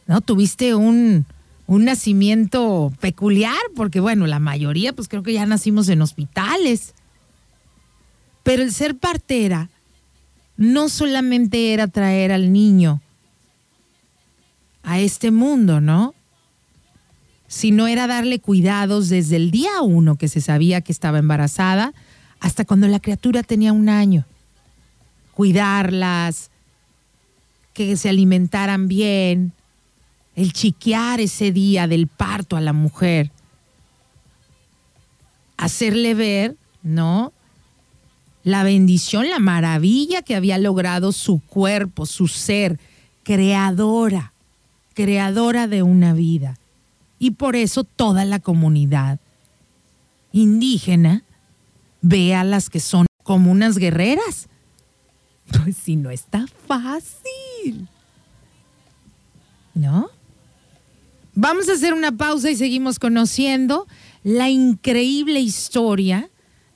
[0.07, 0.23] ¿no?
[0.23, 1.27] Tuviste un,
[1.71, 6.95] un nacimiento peculiar, porque bueno, la mayoría pues creo que ya nacimos en hospitales.
[8.43, 9.69] Pero el ser partera
[10.57, 13.01] no solamente era traer al niño
[14.83, 16.13] a este mundo, ¿no?
[17.47, 21.95] Sino era darle cuidados desde el día uno que se sabía que estaba embarazada
[22.41, 24.25] hasta cuando la criatura tenía un año.
[25.35, 26.51] Cuidarlas,
[27.75, 29.53] que se alimentaran bien,
[30.41, 33.31] el chiquear ese día del parto a la mujer,
[35.59, 37.35] hacerle ver, ¿no?
[38.43, 42.81] La bendición, la maravilla que había logrado su cuerpo, su ser,
[43.23, 44.33] creadora,
[44.95, 46.59] creadora de una vida.
[47.19, 49.21] Y por eso toda la comunidad
[50.33, 51.23] indígena
[52.01, 54.49] ve a las que son como unas guerreras.
[55.51, 57.89] Pues si no está fácil.
[59.75, 60.09] ¿No?
[61.35, 63.87] Vamos a hacer una pausa y seguimos conociendo
[64.25, 66.29] la increíble historia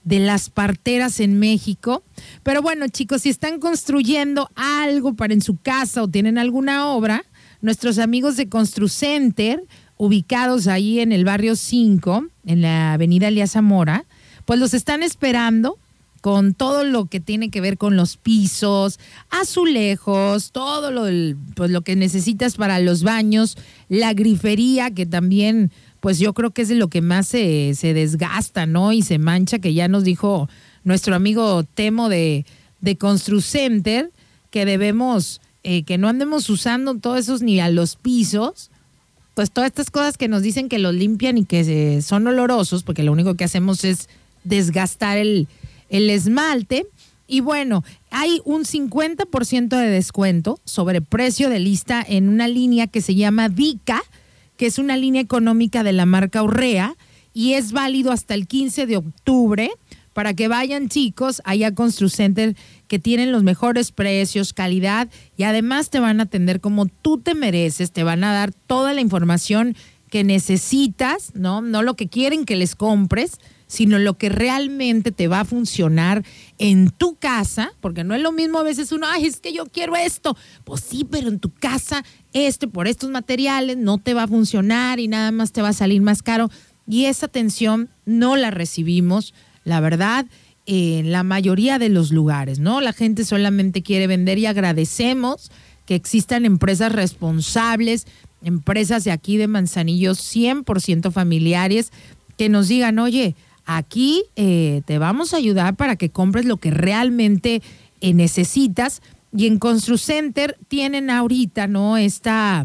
[0.04, 2.04] de las parteras en México.
[2.42, 7.24] Pero bueno, chicos, si están construyendo algo para en su casa o tienen alguna obra,
[7.62, 9.64] nuestros amigos de Construcenter,
[9.96, 14.04] ubicados ahí en el barrio 5, en la avenida Elías Zamora,
[14.44, 15.78] pues los están esperando
[16.24, 18.98] con todo lo que tiene que ver con los pisos,
[19.28, 21.02] azulejos, todo lo,
[21.54, 23.58] pues lo que necesitas para los baños,
[23.90, 25.70] la grifería, que también,
[26.00, 28.92] pues yo creo que es de lo que más se, se desgasta, ¿no?
[28.94, 30.48] Y se mancha, que ya nos dijo
[30.82, 32.46] nuestro amigo Temo de,
[32.80, 34.10] de Construcenter,
[34.50, 38.70] que debemos, eh, que no andemos usando todos esos ni a los pisos,
[39.34, 42.82] pues todas estas cosas que nos dicen que los limpian y que se- son olorosos,
[42.82, 44.08] porque lo único que hacemos es
[44.42, 45.48] desgastar el,
[45.88, 46.86] el esmalte.
[47.26, 53.00] Y bueno, hay un 50% de descuento sobre precio de lista en una línea que
[53.00, 54.02] se llama Dica,
[54.56, 56.96] que es una línea económica de la marca Urrea
[57.32, 59.70] y es válido hasta el 15 de octubre
[60.12, 62.56] para que vayan chicos allá a Construcenter
[62.86, 67.34] que tienen los mejores precios, calidad y además te van a atender como tú te
[67.34, 69.76] mereces, te van a dar toda la información
[70.08, 71.60] que necesitas, ¿no?
[71.60, 76.24] No lo que quieren que les compres, sino lo que realmente te va a funcionar
[76.58, 79.66] en tu casa, porque no es lo mismo a veces uno, ay, es que yo
[79.66, 80.36] quiero esto.
[80.64, 85.00] Pues sí, pero en tu casa, este por estos materiales no te va a funcionar
[85.00, 86.50] y nada más te va a salir más caro.
[86.86, 89.34] Y esa atención no la recibimos,
[89.64, 90.26] la verdad,
[90.66, 92.80] en la mayoría de los lugares, ¿no?
[92.80, 95.50] La gente solamente quiere vender y agradecemos
[95.86, 98.06] que existan empresas responsables,
[98.42, 101.92] empresas de aquí de Manzanillo 100% familiares,
[102.38, 103.36] que nos digan, oye,
[103.66, 107.62] aquí eh, te vamos a ayudar para que compres lo que realmente
[108.00, 109.02] eh, necesitas.
[109.36, 111.96] Y en Construcenter tienen ahorita, ¿no?
[111.96, 112.64] Esta,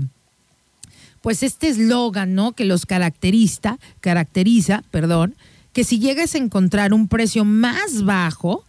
[1.22, 2.52] pues este eslogan, ¿no?
[2.52, 5.36] Que los caracteriza, caracteriza, perdón,
[5.74, 8.64] que si llegas a encontrar un precio más bajo,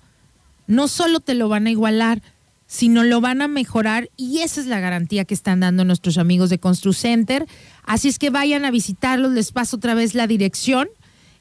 [0.67, 2.23] no solo te lo van a igualar,
[2.67, 6.51] sino lo van a mejorar y esa es la garantía que están dando nuestros amigos
[6.51, 7.47] de Construcenter.
[7.83, 10.89] Así es que vayan a visitarlos, les paso otra vez la dirección.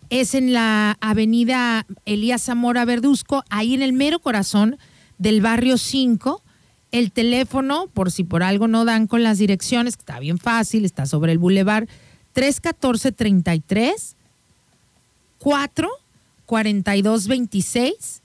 [0.09, 4.77] Es en la avenida Elías Zamora Verduzco, ahí en el mero corazón
[5.19, 6.41] del barrio 5.
[6.91, 11.05] El teléfono, por si por algo no dan con las direcciones, está bien fácil, está
[11.05, 11.87] sobre el bulevar
[12.33, 14.15] 314-33
[15.37, 15.89] 4
[16.45, 18.21] 42 26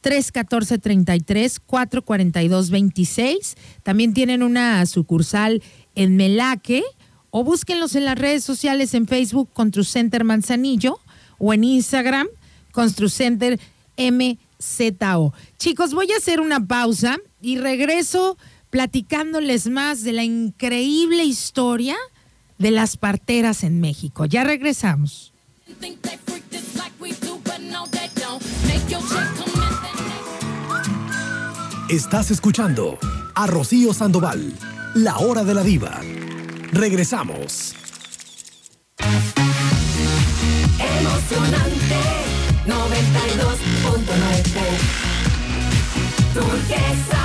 [0.00, 3.56] 314 33 4 42 26.
[3.84, 5.62] También tienen una sucursal
[5.94, 6.82] en Melaque
[7.30, 10.98] o búsquenlos en las redes sociales en Facebook Construcenter Manzanillo
[11.38, 12.26] o en Instagram
[12.72, 13.60] Construcenter
[13.96, 15.32] MZO.
[15.58, 18.36] Chicos, voy a hacer una pausa y regreso
[18.70, 21.96] platicándoles más de la increíble historia
[22.58, 24.24] de las parteras en México.
[24.24, 25.32] Ya regresamos.
[31.88, 32.98] Estás escuchando
[33.34, 34.52] a Rocío Sandoval,
[34.94, 36.00] la hora de la diva.
[36.72, 37.74] Regresamos.
[40.78, 42.00] Emocionante
[42.66, 44.44] 92.9
[46.34, 47.24] Turquesa.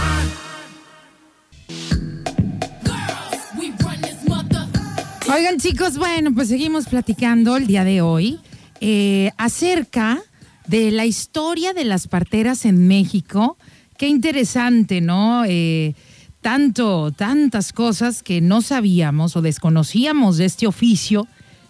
[5.32, 8.40] Oigan chicos, bueno, pues seguimos platicando el día de hoy
[8.82, 10.20] eh, acerca
[10.68, 13.58] de la historia de las parteras en México.
[13.98, 15.44] Qué interesante, ¿no?
[15.46, 15.96] Eh,
[16.42, 21.28] tanto, tantas cosas que no sabíamos o desconocíamos de este oficio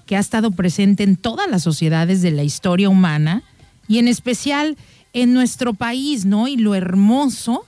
[0.09, 3.43] que ha estado presente en todas las sociedades de la historia humana
[3.87, 4.75] y en especial
[5.13, 6.47] en nuestro país, ¿no?
[6.47, 7.67] Y lo hermoso,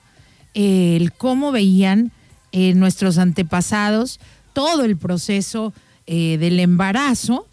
[0.55, 2.11] eh, el cómo veían
[2.51, 4.19] eh, nuestros antepasados
[4.53, 5.71] todo el proceso
[6.07, 7.45] eh, del embarazo,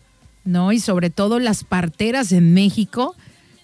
[0.47, 0.73] ¿no?
[0.73, 3.15] Y sobre todo las parteras en México,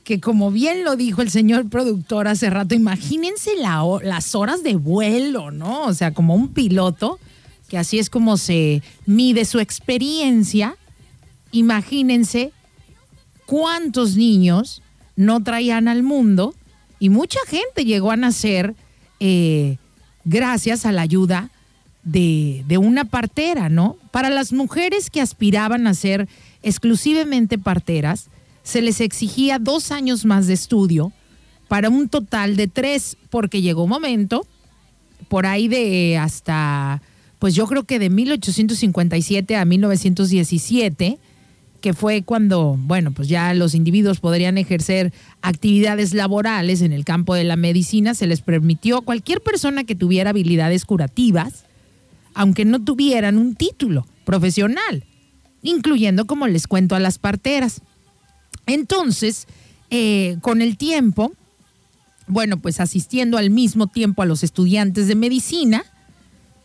[0.04, 5.50] que como bien lo dijo el señor productor hace rato, imagínense las horas de vuelo,
[5.50, 5.84] ¿no?
[5.84, 7.18] O sea, como un piloto,
[7.70, 10.76] que así es como se mide su experiencia.
[11.54, 12.50] Imagínense
[13.46, 14.82] cuántos niños
[15.14, 16.52] no traían al mundo
[16.98, 18.74] y mucha gente llegó a nacer
[19.20, 19.76] eh,
[20.24, 21.50] gracias a la ayuda
[22.02, 23.96] de, de una partera, ¿no?
[24.10, 26.28] Para las mujeres que aspiraban a ser
[26.64, 28.26] exclusivamente parteras,
[28.64, 31.12] se les exigía dos años más de estudio
[31.68, 34.44] para un total de tres, porque llegó un momento,
[35.28, 37.00] por ahí de hasta,
[37.38, 41.20] pues yo creo que de 1857 a 1917,
[41.84, 45.12] que fue cuando, bueno, pues ya los individuos podrían ejercer
[45.42, 49.94] actividades laborales en el campo de la medicina, se les permitió a cualquier persona que
[49.94, 51.66] tuviera habilidades curativas,
[52.32, 55.04] aunque no tuvieran un título profesional,
[55.62, 57.82] incluyendo, como les cuento, a las parteras.
[58.64, 59.46] Entonces,
[59.90, 61.34] eh, con el tiempo,
[62.26, 65.84] bueno, pues asistiendo al mismo tiempo a los estudiantes de medicina,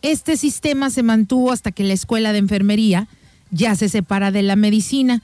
[0.00, 3.06] este sistema se mantuvo hasta que la escuela de enfermería
[3.50, 5.22] ya se separa de la medicina.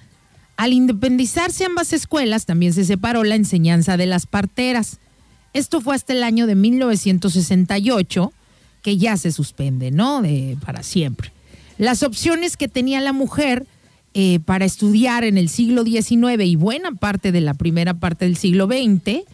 [0.57, 4.99] Al independizarse ambas escuelas, también se separó la enseñanza de las parteras.
[5.53, 8.33] Esto fue hasta el año de 1968,
[8.83, 10.23] que ya se suspende, ¿no?
[10.23, 11.33] De, para siempre.
[11.79, 13.67] Las opciones que tenía la mujer
[14.15, 18.37] eh, para estudiar en el siglo XIX y buena parte de la primera parte del
[18.37, 19.25] siglo XX,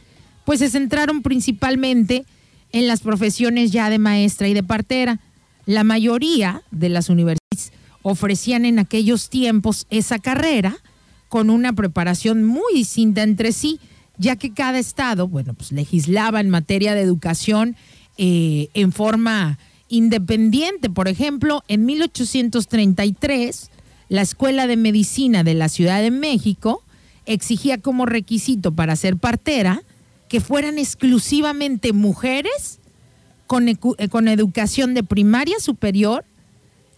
[0.44, 2.24] pues se centraron principalmente
[2.72, 5.20] en las profesiones ya de maestra y de partera.
[5.66, 7.72] La mayoría de las universidades
[8.02, 10.76] ofrecían en aquellos tiempos esa carrera
[11.28, 13.80] con una preparación muy distinta entre sí,
[14.18, 17.76] ya que cada estado, bueno, pues legislaba en materia de educación
[18.18, 20.90] eh, en forma independiente.
[20.90, 23.70] Por ejemplo, en 1833,
[24.08, 26.82] la Escuela de Medicina de la Ciudad de México
[27.24, 29.82] exigía como requisito para ser partera
[30.28, 32.78] que fueran exclusivamente mujeres
[33.46, 33.76] con, eh,
[34.10, 36.24] con educación de primaria superior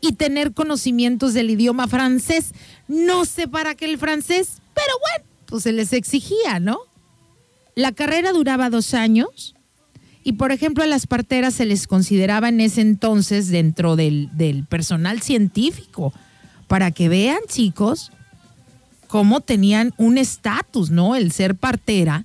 [0.09, 2.53] y tener conocimientos del idioma francés.
[2.89, 6.79] No sé para qué el francés, pero bueno, pues se les exigía, ¿no?
[7.75, 9.55] La carrera duraba dos años
[10.23, 14.65] y, por ejemplo, a las parteras se les consideraba en ese entonces dentro del, del
[14.65, 16.13] personal científico,
[16.67, 18.11] para que vean, chicos,
[19.07, 21.15] cómo tenían un estatus, ¿no?
[21.15, 22.25] El ser partera.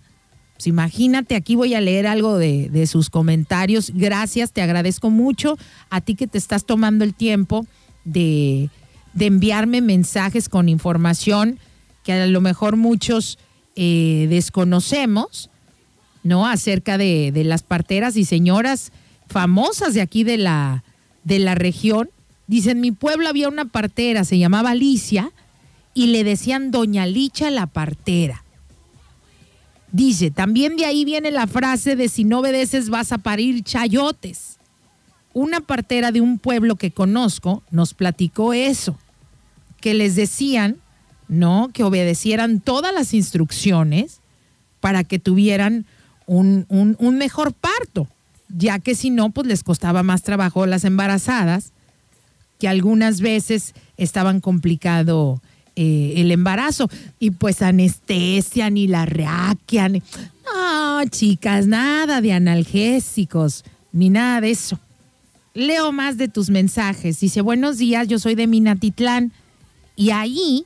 [0.59, 3.93] Pues imagínate, aquí voy a leer algo de, de sus comentarios.
[3.95, 5.57] Gracias, te agradezco mucho
[5.89, 7.65] a ti que te estás tomando el tiempo
[8.03, 8.69] de,
[9.13, 11.59] de enviarme mensajes con información
[12.03, 13.39] que a lo mejor muchos
[13.77, 15.49] eh, desconocemos,
[16.23, 16.45] ¿no?
[16.45, 18.91] Acerca de, de las parteras y señoras
[19.29, 20.83] famosas de aquí de la,
[21.23, 22.09] de la región.
[22.47, 25.31] Dice, en mi pueblo había una partera, se llamaba Alicia,
[25.93, 28.43] y le decían Doña Licha la partera.
[29.91, 34.57] Dice, también de ahí viene la frase de si no obedeces vas a parir chayotes.
[35.33, 38.97] Una partera de un pueblo que conozco nos platicó eso,
[39.79, 40.77] que les decían,
[41.27, 41.69] ¿no?
[41.73, 44.19] Que obedecieran todas las instrucciones
[44.79, 45.85] para que tuvieran
[46.25, 48.07] un, un- un mejor parto,
[48.49, 51.71] ya que si no, pues les costaba más trabajo las embarazadas,
[52.59, 55.41] que algunas veces estaban complicado
[55.81, 59.87] eh, el embarazo y pues anestesia ni la reaquia.
[59.87, 60.03] ni-
[60.45, 63.63] No, chicas, nada de analgésicos,
[63.93, 64.77] ni nada de eso.
[65.53, 67.21] Leo más de tus mensajes.
[67.21, 69.31] Dice, buenos días, yo soy de Minatitlán.
[69.95, 70.65] Y ahí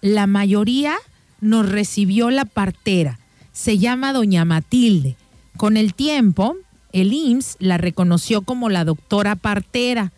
[0.00, 0.94] la mayoría
[1.42, 3.18] nos recibió la partera.
[3.52, 5.16] Se llama Doña Matilde.
[5.58, 6.56] Con el tiempo,
[6.92, 10.12] el IMSS la reconoció como la doctora partera.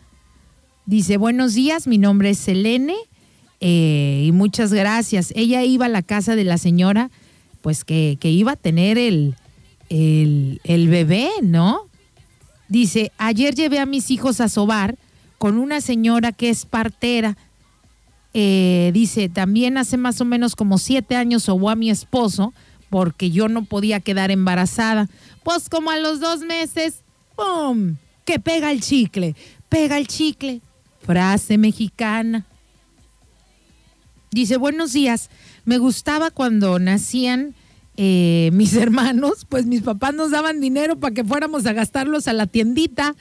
[0.85, 2.95] Dice, buenos días, mi nombre es Selene
[3.59, 5.33] eh, y muchas gracias.
[5.35, 7.09] Ella iba a la casa de la señora,
[7.61, 9.35] pues que, que iba a tener el,
[9.89, 11.81] el, bebé, ¿no?
[12.69, 14.97] Dice, ayer llevé a mis hijos a sobar
[15.37, 17.37] con una señora que es partera.
[18.33, 22.53] Eh, dice, también hace más o menos como siete años sobó a mi esposo
[22.89, 25.09] porque yo no podía quedar embarazada.
[25.43, 27.01] Pues como a los dos meses,
[27.35, 27.95] ¡pum!
[28.25, 29.35] Que pega el chicle,
[29.69, 30.61] pega el chicle.
[31.01, 32.45] Frase mexicana.
[34.31, 35.29] Dice, buenos días.
[35.65, 37.55] Me gustaba cuando nacían
[37.95, 42.33] eh, mis hermanos, pues mis papás nos daban dinero para que fuéramos a gastarlos a
[42.33, 43.15] la tiendita,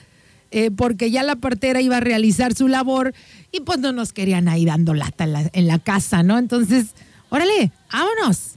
[0.50, 3.14] eh, porque ya la partera iba a realizar su labor
[3.52, 6.38] y pues no nos querían ahí dando lata en la, en la casa, ¿no?
[6.38, 6.88] Entonces,
[7.30, 8.52] órale, vámonos.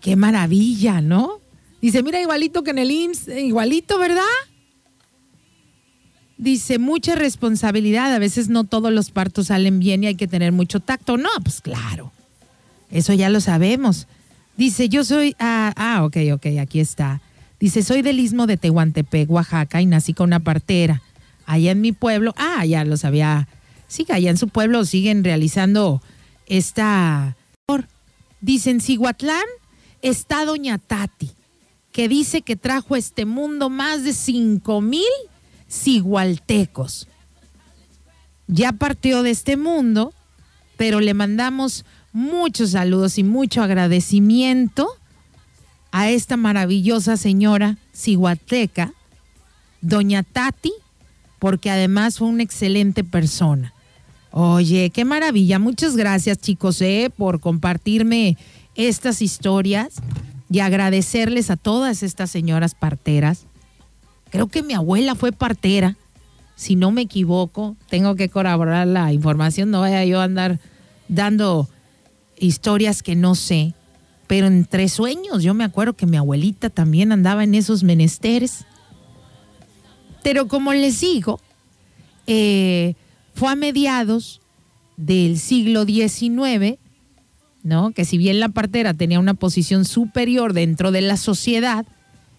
[0.00, 1.40] Qué maravilla, ¿no?
[1.80, 4.22] Dice, mira, igualito que en el IMSS, igualito, ¿verdad?
[6.42, 10.50] Dice, mucha responsabilidad, a veces no todos los partos salen bien y hay que tener
[10.50, 11.16] mucho tacto.
[11.16, 12.10] No, pues claro,
[12.90, 14.08] eso ya lo sabemos.
[14.56, 17.20] Dice, yo soy, ah, ah, ok, ok, aquí está.
[17.60, 21.00] Dice, soy del istmo de Tehuantepec, Oaxaca, y nací con una partera.
[21.46, 23.46] Allá en mi pueblo, ah, ya lo sabía.
[23.86, 26.02] Sí, allá en su pueblo siguen realizando
[26.46, 27.36] esta...
[28.40, 29.46] Dice, en Cihuatlán
[30.02, 31.30] está Doña Tati,
[31.92, 35.04] que dice que trajo a este mundo más de cinco mil
[35.72, 37.08] cigualtecos.
[38.46, 40.12] Ya partió de este mundo,
[40.76, 44.88] pero le mandamos muchos saludos y mucho agradecimiento
[45.90, 48.92] a esta maravillosa señora ciguateca,
[49.80, 50.72] doña Tati,
[51.38, 53.72] porque además fue una excelente persona.
[54.30, 55.58] Oye, qué maravilla.
[55.58, 58.36] Muchas gracias, chicos, eh, por compartirme
[58.74, 59.94] estas historias
[60.50, 63.46] y agradecerles a todas estas señoras parteras.
[64.32, 65.98] Creo que mi abuela fue partera,
[66.56, 67.76] si no me equivoco.
[67.90, 70.58] Tengo que corroborar la información, no vaya yo a andar
[71.06, 71.68] dando
[72.38, 73.74] historias que no sé.
[74.26, 75.42] pero entre sueños.
[75.42, 78.64] Yo me acuerdo que mi abuelita también andaba en esos menesteres.
[80.22, 81.38] Pero como les digo,
[82.26, 82.94] eh,
[83.34, 84.40] fue a mediados
[84.96, 86.78] del siglo XIX,
[87.62, 87.90] ¿no?
[87.90, 91.84] Que si bien la partera tenía una posición superior dentro de la sociedad,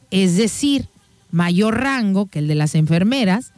[0.10, 0.88] es decir,
[1.34, 3.52] mayor rango que el de las enfermeras,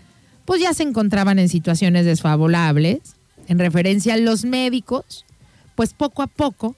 [0.45, 2.99] pues ya se encontraban en situaciones desfavorables.
[3.47, 5.25] En referencia a los médicos,
[5.75, 6.75] pues poco a poco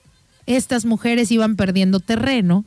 [0.48, 2.66] estas mujeres iban perdiendo terreno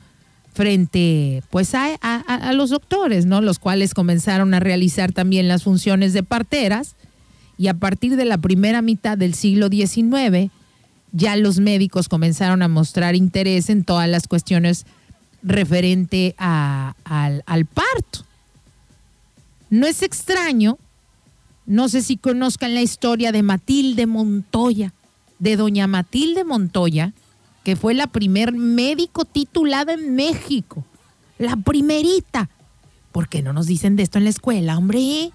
[0.53, 3.41] frente pues a, los doctores, ¿no?
[3.41, 6.95] Los cuales comenzaron a realizar también las funciones de parteras
[7.59, 10.51] y a partir de la primera mitad del siglo XIX
[11.12, 14.87] ya los médicos comenzaron a mostrar interés en todas las cuestiones
[15.43, 16.95] referente al,
[17.47, 18.24] al parto.
[19.70, 20.78] No es extraño,
[21.66, 24.93] no sé si conozcan la historia de Matilde Montoya,
[25.38, 27.12] de doña Matilde Montoya,
[27.62, 30.84] que fue la primer médico titulada en México,
[31.38, 32.51] la primerita.
[33.12, 35.30] ¿Por qué no nos dicen de esto en la escuela, hombre?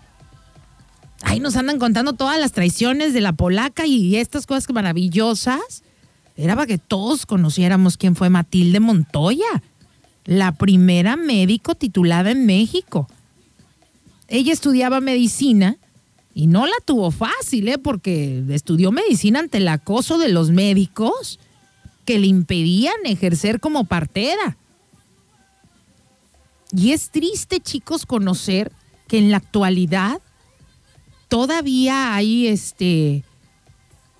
[1.21, 5.83] Ahí nos andan contando todas las traiciones de la polaca y estas cosas maravillosas.
[6.37, 9.63] Era para que todos conociéramos quién fue Matilde Montoya,
[10.26, 13.07] la primera médico titulada en México.
[14.28, 15.78] Ella estudiaba medicina
[16.34, 17.78] y no la tuvo fácil, ¿eh?
[17.78, 21.39] porque estudió medicina ante el acoso de los médicos
[22.03, 24.57] que le impedían ejercer como partera.
[26.76, 28.71] Y es triste, chicos, conocer
[29.07, 30.19] que en la actualidad
[31.28, 33.23] todavía hay este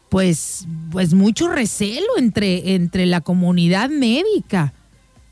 [0.10, 4.74] pues pues mucho recelo entre entre la comunidad médica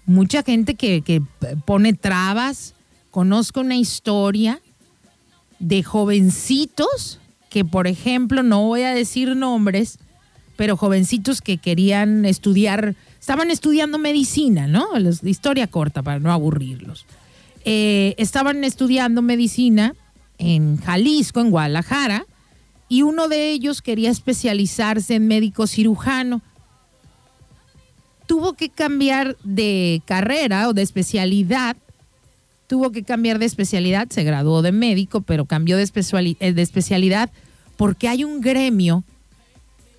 [0.06, 1.22] mucha gente que, que
[1.66, 2.76] pone trabas
[3.12, 4.60] conozco una historia
[5.60, 10.00] de jovencitos que por ejemplo no voy a decir nombres
[10.56, 14.88] pero jovencitos que querían estudiar estaban estudiando medicina no
[15.24, 17.06] historia corta para no aburrirlos
[17.66, 19.94] Eh, estaban estudiando medicina
[20.38, 22.26] en Jalisco, en Guadalajara,
[22.90, 26.42] y uno de ellos quería especializarse en médico cirujano.
[28.28, 31.76] Tuvo que cambiar de carrera o de especialidad,
[32.68, 36.62] tuvo que cambiar de especialidad, se graduó de médico, pero cambió de, especiali- eh, de
[36.62, 37.30] especialidad
[37.78, 39.04] porque hay un gremio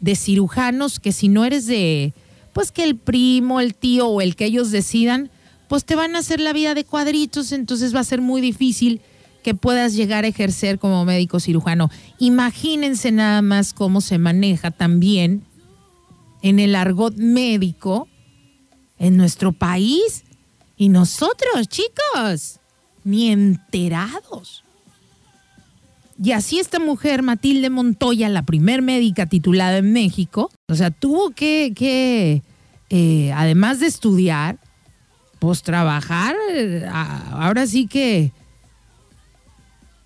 [0.01, 2.13] de cirujanos que si no eres de,
[2.53, 5.31] pues que el primo, el tío o el que ellos decidan,
[5.69, 9.01] pues te van a hacer la vida de cuadritos, entonces va a ser muy difícil
[9.43, 11.91] que puedas llegar a ejercer como médico cirujano.
[12.19, 15.43] Imagínense nada más cómo se maneja también
[16.43, 18.09] en el argot médico
[18.99, 20.25] en nuestro país
[20.77, 22.61] y nosotros, chicos,
[23.05, 24.65] ni enterados.
[26.23, 31.31] Y así esta mujer, Matilde Montoya, la primer médica titulada en México, o sea, tuvo
[31.31, 32.43] que, que
[32.91, 34.59] eh, además de estudiar,
[35.41, 38.31] pues trabajar, eh, ahora sí que,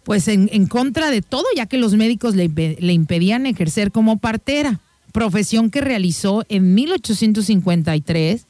[0.04, 4.18] pues en, en contra de todo, ya que los médicos le, le impedían ejercer como
[4.18, 4.80] partera,
[5.12, 8.46] profesión que realizó en 1853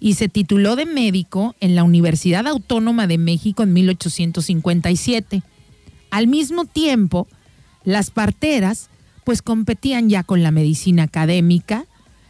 [0.00, 5.42] y se tituló de médico en la Universidad Autónoma de México en 1857.
[6.10, 7.28] Al mismo tiempo,
[7.84, 8.88] las parteras
[9.24, 11.84] pues competían ya con la medicina académica,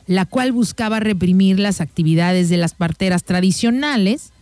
[0.06, 4.32] la cual buscaba reprimir las actividades de las parteras tradicionales,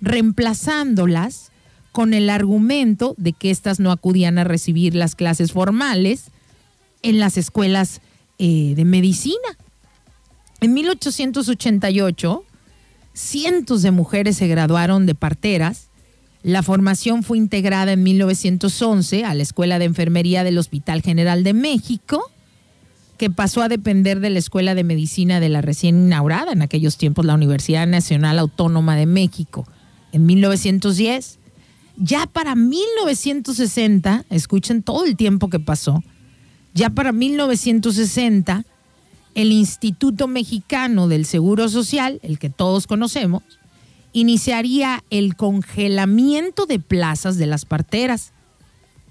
[0.00, 1.50] reemplazándolas
[1.90, 6.26] con el argumento de que éstas no acudían a recibir las clases formales
[7.02, 8.00] en las escuelas
[8.38, 9.56] eh, de medicina.
[10.60, 12.44] En 1888,
[13.16, 15.88] cientos de mujeres se graduaron de parteras.
[16.42, 21.54] La formación fue integrada en 1911 a la Escuela de Enfermería del Hospital General de
[21.54, 22.30] México,
[23.16, 26.98] que pasó a depender de la Escuela de Medicina de la recién inaugurada en aquellos
[26.98, 29.66] tiempos la Universidad Nacional Autónoma de México.
[30.12, 31.38] En 1910,
[31.96, 36.04] ya para 1960, escuchen todo el tiempo que pasó,
[36.74, 38.66] ya para 1960,
[39.36, 43.42] el Instituto Mexicano del Seguro Social, el que todos conocemos,
[44.14, 48.32] iniciaría el congelamiento de plazas de las parteras.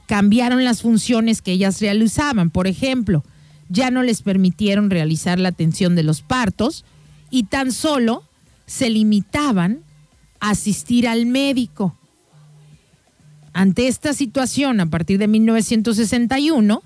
[0.08, 2.50] Cambiaron las funciones que ellas realizaban.
[2.50, 3.24] Por ejemplo,
[3.70, 6.86] ya no les permitieron realizar la atención de los partos
[7.30, 8.24] y tan solo
[8.66, 9.82] se limitaban
[10.40, 11.96] a asistir al médico.
[13.54, 16.82] Ante esta situación, a partir de 1961,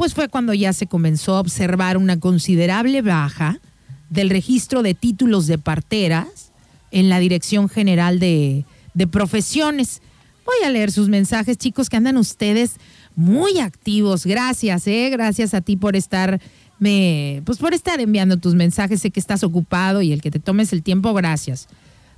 [0.00, 3.60] pues fue cuando ya se comenzó a observar una considerable baja
[4.08, 6.52] del registro de títulos de parteras
[6.90, 10.00] en la Dirección General de, de Profesiones.
[10.46, 12.76] Voy a leer sus mensajes, chicos, que andan ustedes
[13.14, 14.24] muy activos.
[14.24, 15.10] Gracias, ¿eh?
[15.10, 16.40] Gracias a ti por estar
[16.78, 19.02] me, pues por estar enviando tus mensajes.
[19.02, 21.68] Sé que estás ocupado y el que te tomes el tiempo, gracias.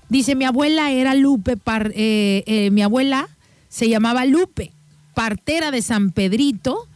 [0.09, 3.29] Dice, mi abuela era Lupe, par- eh, eh, mi abuela
[3.69, 4.71] se llamaba Lupe,
[5.15, 6.87] partera de San Pedrito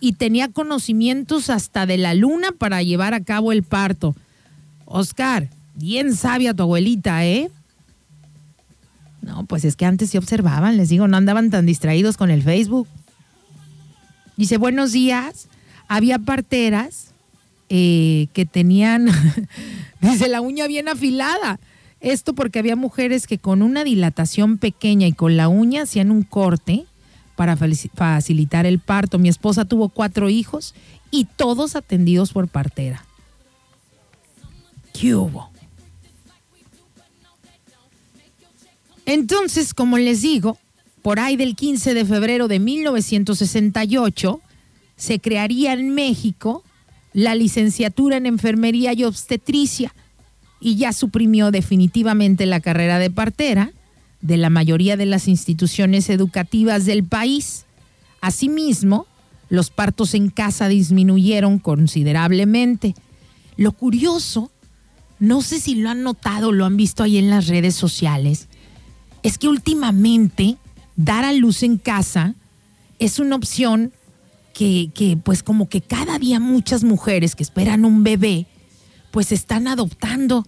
[0.00, 4.16] y tenía conocimientos hasta de la luna para llevar a cabo el parto.
[4.86, 7.50] Oscar, bien sabia tu abuelita, ¿eh?
[9.22, 12.42] No, pues es que antes sí observaban, les digo, no andaban tan distraídos con el
[12.42, 12.88] Facebook.
[14.36, 15.48] Dice, buenos días.
[15.86, 17.12] Había parteras
[17.68, 19.08] eh, que tenían,
[20.00, 21.60] dice, la uña bien afilada.
[22.00, 26.22] Esto porque había mujeres que con una dilatación pequeña y con la uña hacían un
[26.22, 26.86] corte
[27.40, 29.18] para facilitar el parto.
[29.18, 30.74] Mi esposa tuvo cuatro hijos
[31.10, 33.02] y todos atendidos por partera.
[34.92, 35.48] ¿Qué hubo?
[39.06, 40.58] Entonces, como les digo,
[41.00, 44.42] por ahí del 15 de febrero de 1968
[44.96, 46.62] se crearía en México
[47.14, 49.94] la licenciatura en enfermería y obstetricia
[50.60, 53.72] y ya suprimió definitivamente la carrera de partera
[54.20, 57.64] de la mayoría de las instituciones educativas del país.
[58.20, 59.06] Asimismo,
[59.48, 62.94] los partos en casa disminuyeron considerablemente.
[63.56, 64.50] Lo curioso,
[65.18, 68.48] no sé si lo han notado, lo han visto ahí en las redes sociales,
[69.22, 70.56] es que últimamente
[70.96, 72.34] dar a luz en casa
[72.98, 73.92] es una opción
[74.54, 78.46] que, que, pues como que cada día muchas mujeres que esperan un bebé
[79.10, 80.46] pues están adoptando.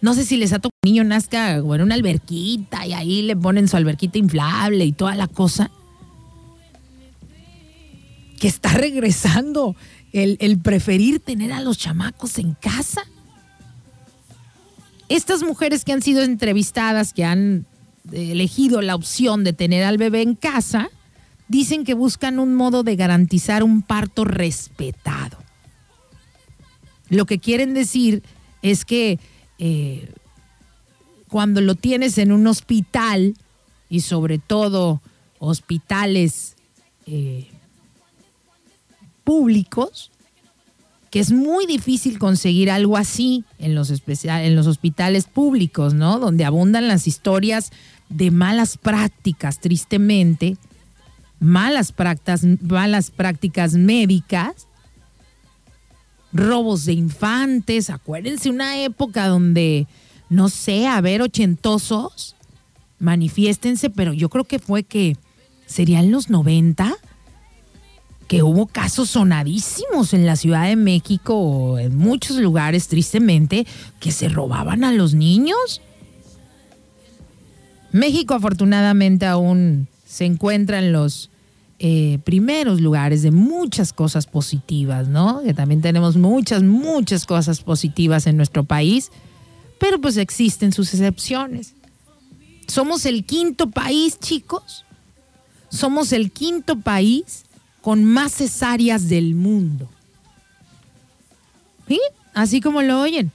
[0.00, 3.22] No sé si les ha tocado un niño nazca o en una alberquita y ahí
[3.22, 5.70] le ponen su alberquita inflable y toda la cosa.
[8.38, 9.76] Que está regresando
[10.12, 13.02] el, el preferir tener a los chamacos en casa.
[15.10, 17.66] Estas mujeres que han sido entrevistadas, que han
[18.12, 20.88] eh, elegido la opción de tener al bebé en casa,
[21.48, 25.36] dicen que buscan un modo de garantizar un parto respetado.
[27.08, 28.22] Lo que quieren decir
[28.62, 29.18] es que
[29.60, 30.12] eh,
[31.28, 33.36] cuando lo tienes en un hospital
[33.88, 35.00] y sobre todo
[35.38, 36.56] hospitales
[37.06, 37.46] eh,
[39.24, 40.10] públicos,
[41.10, 46.18] que es muy difícil conseguir algo así en los, especia- en los hospitales públicos, ¿no?
[46.18, 47.70] Donde abundan las historias
[48.08, 50.56] de malas prácticas, tristemente,
[51.40, 54.66] malas prácticas, malas prácticas médicas,
[56.32, 57.90] robos de infantes.
[57.90, 59.86] Acuérdense una época donde,
[60.28, 62.36] no sé, a ver, ochentosos,
[62.98, 65.16] manifiéstense, pero yo creo que fue que
[65.66, 66.96] serían los 90
[68.30, 73.66] que hubo casos sonadísimos en la Ciudad de México o en muchos lugares, tristemente,
[73.98, 75.80] que se robaban a los niños.
[77.90, 81.30] México afortunadamente aún se encuentra en los
[81.82, 85.42] eh, primeros lugares de muchas cosas positivas, ¿no?
[85.42, 89.10] Que también tenemos muchas, muchas cosas positivas en nuestro país,
[89.78, 91.72] pero pues existen sus excepciones.
[92.66, 94.84] Somos el quinto país, chicos.
[95.70, 97.46] Somos el quinto país
[97.80, 99.88] con más cesáreas del mundo.
[101.88, 101.98] ¿Sí?
[102.34, 103.32] Así como lo oyen.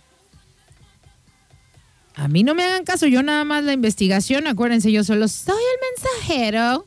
[2.14, 5.56] A mí no me hagan caso, yo nada más la investigación, acuérdense, yo solo soy
[5.56, 6.86] el mensajero.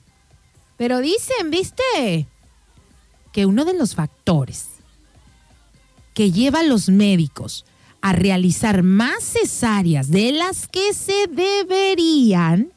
[0.79, 2.27] Pero dicen, ¿viste?
[3.33, 4.69] Que uno de los factores
[6.15, 7.67] que lleva a los médicos
[8.01, 12.73] a realizar más cesáreas de las que se deberían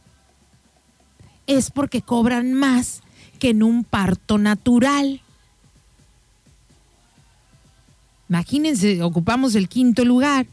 [1.48, 3.02] es porque cobran más
[3.40, 5.22] que en un parto natural.
[8.30, 10.48] Imagínense, ocupamos el quinto lugar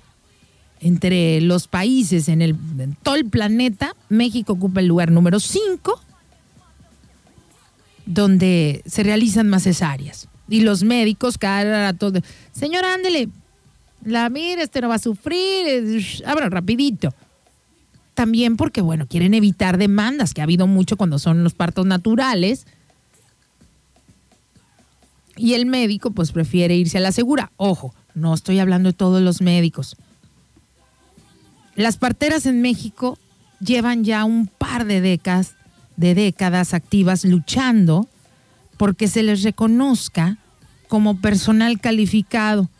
[0.80, 2.56] entre los países en, el,
[3.02, 3.94] todo el planeta.
[4.08, 6.00] México ocupa el lugar número 5,
[8.08, 10.28] donde se realizan más cesáreas.
[10.48, 13.28] Y los médicos cada rato, de, señora, ándele,
[14.02, 17.12] la mira, este no va a sufrir, eh, ah, bueno, rapidito.
[18.14, 22.66] También porque, bueno, quieren evitar demandas, que ha habido mucho cuando son los partos naturales.
[25.36, 27.52] Y el médico, pues, prefiere irse a la segura.
[27.58, 29.96] Ojo, no estoy hablando de todos los médicos.
[31.76, 33.18] Las parteras en México
[33.60, 35.57] llevan ya un par de décadas,
[35.98, 38.08] de décadas activas luchando
[38.78, 40.38] porque se les reconozca
[40.86, 42.70] como personal calificado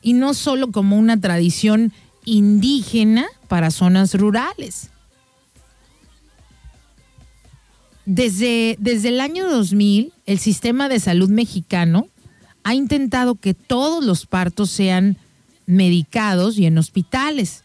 [0.00, 1.92] y no solo como una tradición
[2.24, 4.88] indígena para zonas rurales.
[8.06, 12.08] Desde, desde el año 2000, el sistema de salud mexicano
[12.64, 15.18] ha intentado que todos los partos sean
[15.66, 17.64] medicados y en hospitales,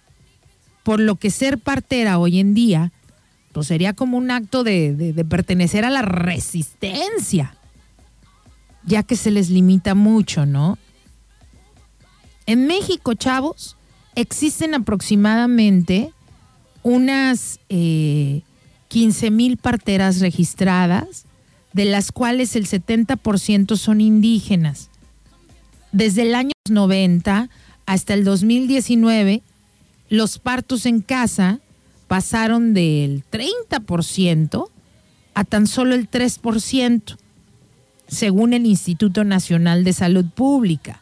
[0.83, 2.91] por lo que ser partera hoy en día
[3.63, 7.55] sería como un acto de, pertenecer a la resistencia.
[8.85, 10.77] ya que se les limita mucho, ¿no?
[12.45, 13.75] En México, chavos,
[14.15, 16.13] existen aproximadamente
[16.83, 21.25] unas 15 mil parteras registradas,
[21.73, 24.89] de las cuales el 70% son indígenas.
[25.91, 27.49] Desde el año 90
[27.85, 29.43] hasta el 2019,
[30.09, 31.59] los partos en casa
[32.07, 34.69] pasaron del 30%
[35.33, 37.17] a tan solo el 3%,
[38.07, 41.01] según el Instituto Nacional de Salud Pública.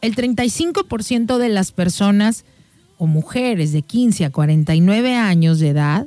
[0.00, 2.44] El 35% de las personas
[2.98, 6.06] o mujeres de 15 a 49 años de edad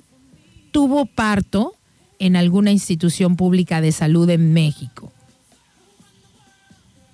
[0.72, 1.74] tuvo parto
[2.20, 5.12] en alguna institución pública de salud en México.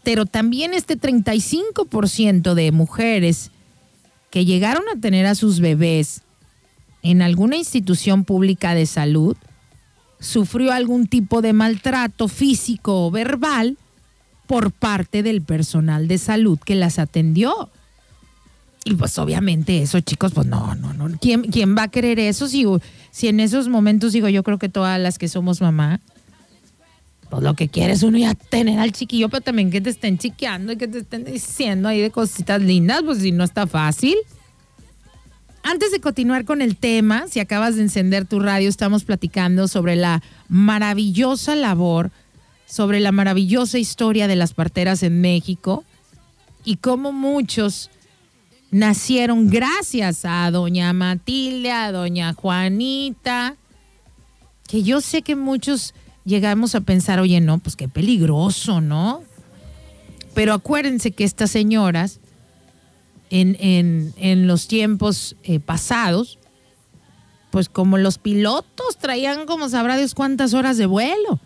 [0.04, 3.52] Pero también este 35% de mujeres
[4.30, 6.23] que llegaron a tener a sus bebés
[7.04, 9.36] en alguna institución pública de salud
[10.20, 13.78] sufrió algún tipo de maltrato físico o verbal
[14.48, 17.70] por parte del personal de salud que las atendió.
[18.86, 21.18] Y pues obviamente eso, chicos, pues no, no, no.
[21.20, 22.66] ¿Quién, quién va a querer eso si,
[23.12, 26.02] si en esos momentos, digo, yo creo que todas las que somos mamá,
[27.30, 30.74] pues lo que quieres uno ya tener al chiquillo, pero también que te estén chiqueando
[30.74, 34.16] y que te estén diciendo ahí de cositas lindas, pues si no está fácil.
[35.66, 39.96] Antes de continuar con el tema, si acabas de encender tu radio, estamos platicando sobre
[39.96, 42.12] la maravillosa labor,
[42.66, 45.86] sobre la maravillosa historia de las parteras en México
[46.66, 47.90] y cómo muchos
[48.72, 53.56] nacieron gracias a doña Matilde, a doña Juanita,
[54.68, 55.94] que yo sé que muchos
[56.26, 59.24] llegamos a pensar, oye, no, pues qué peligroso, ¿no?
[60.34, 62.20] Pero acuérdense que estas señoras,
[63.34, 66.38] en, en- en los tiempos eh, pasados,
[67.50, 71.40] pues como los pilotos traían como sabrá Dios cuántas horas de vuelo.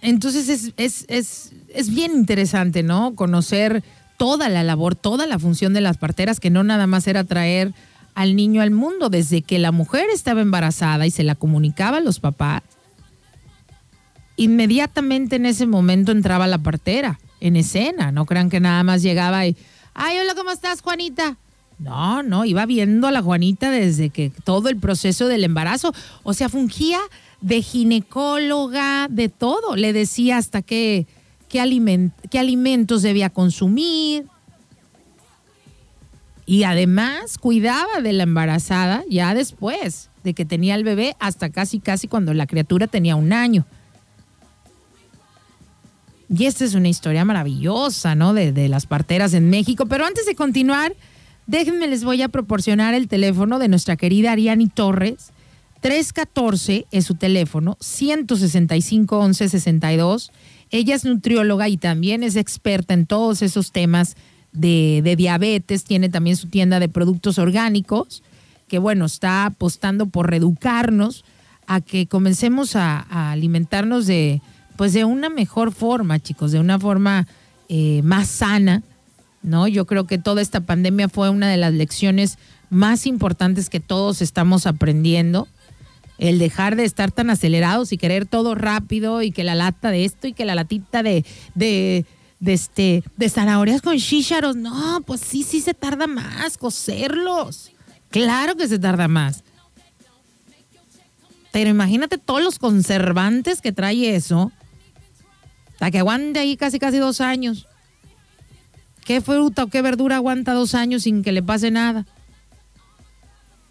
[0.00, 3.14] Entonces es, es, es, es bien interesante, ¿no?
[3.14, 3.82] Conocer
[4.16, 7.74] toda la labor, toda la función de las parteras, que no nada más era traer
[8.14, 12.00] al niño al mundo, desde que la mujer estaba embarazada y se la comunicaba a
[12.00, 12.62] los papás,
[14.36, 18.12] inmediatamente en ese momento entraba la partera en escena.
[18.12, 19.56] No crean que nada más llegaba y,
[19.94, 21.36] ay, hola, ¿cómo estás, Juanita?
[21.78, 26.32] No, no, iba viendo a la Juanita desde que todo el proceso del embarazo, o
[26.32, 26.98] sea, fungía
[27.42, 29.76] de ginecóloga, de todo.
[29.76, 31.06] Le decía hasta qué,
[31.50, 34.24] qué, aliment- qué alimentos debía consumir.
[36.46, 41.78] Y además cuidaba de la embarazada ya después de que tenía el bebé, hasta casi,
[41.80, 43.66] casi cuando la criatura tenía un año.
[46.28, 48.34] Y esta es una historia maravillosa, ¿no?
[48.34, 49.86] De, las parteras en México.
[49.86, 50.94] Pero antes de continuar,
[51.46, 55.32] déjenme, les voy a proporcionar el teléfono de nuestra querida Ariani Torres.
[55.82, 60.32] 314 es su teléfono, 165 11 62.
[60.70, 64.16] Ella es nutrióloga y también es experta en todos esos temas
[64.52, 65.84] de, diabetes.
[65.84, 68.24] Tiene también su tienda de productos orgánicos,
[68.66, 71.24] que bueno, está apostando por reeducarnos
[71.68, 74.40] a que comencemos a alimentarnos de,
[74.76, 77.26] pues de una mejor forma, chicos, de una forma
[77.68, 78.82] eh, más sana,
[79.42, 79.68] ¿no?
[79.68, 82.38] Yo creo que toda esta pandemia fue una de las lecciones
[82.70, 85.48] más importantes que todos estamos aprendiendo.
[86.18, 90.04] El dejar de estar tan acelerados y querer todo rápido y que la lata de
[90.04, 91.24] esto y que la latita de,
[91.54, 92.06] de,
[92.40, 94.56] de este, de zanahorias con chícharos.
[94.56, 97.70] No, pues sí, sí se tarda más cocerlos.
[98.10, 99.44] Claro que se tarda más.
[101.52, 104.52] Pero imagínate todos los conservantes que trae eso.
[105.78, 107.66] Para que aguante ahí casi casi dos años.
[109.04, 112.06] ¿Qué fruta o qué verdura aguanta dos años sin que le pase nada?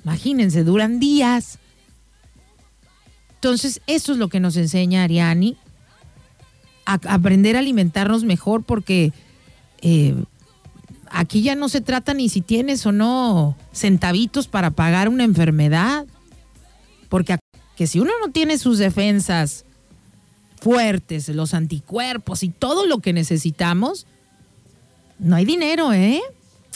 [0.04, 1.60] Imagínense, duran días.
[3.34, 5.58] Entonces, eso es lo que nos enseña Ariani.
[6.86, 9.12] A, aprender a alimentarnos mejor porque
[9.82, 10.16] eh,
[11.10, 16.06] aquí ya no se trata ni si tienes o no centavitos para pagar una enfermedad.
[17.10, 17.38] Porque
[17.76, 19.66] que si uno no tiene sus defensas
[20.66, 24.08] fuertes, los anticuerpos y todo lo que necesitamos,
[25.20, 26.20] no hay dinero, ¿eh?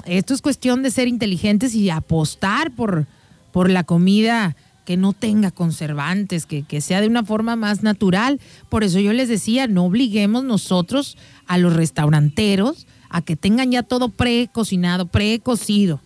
[0.05, 3.07] Esto es cuestión de ser inteligentes y apostar por,
[3.51, 4.55] por la comida
[4.85, 8.39] que no tenga conservantes, que, que sea de una forma más natural.
[8.69, 11.17] Por eso yo les decía, no obliguemos nosotros
[11.47, 15.99] a los restauranteros a que tengan ya todo precocinado, precocido.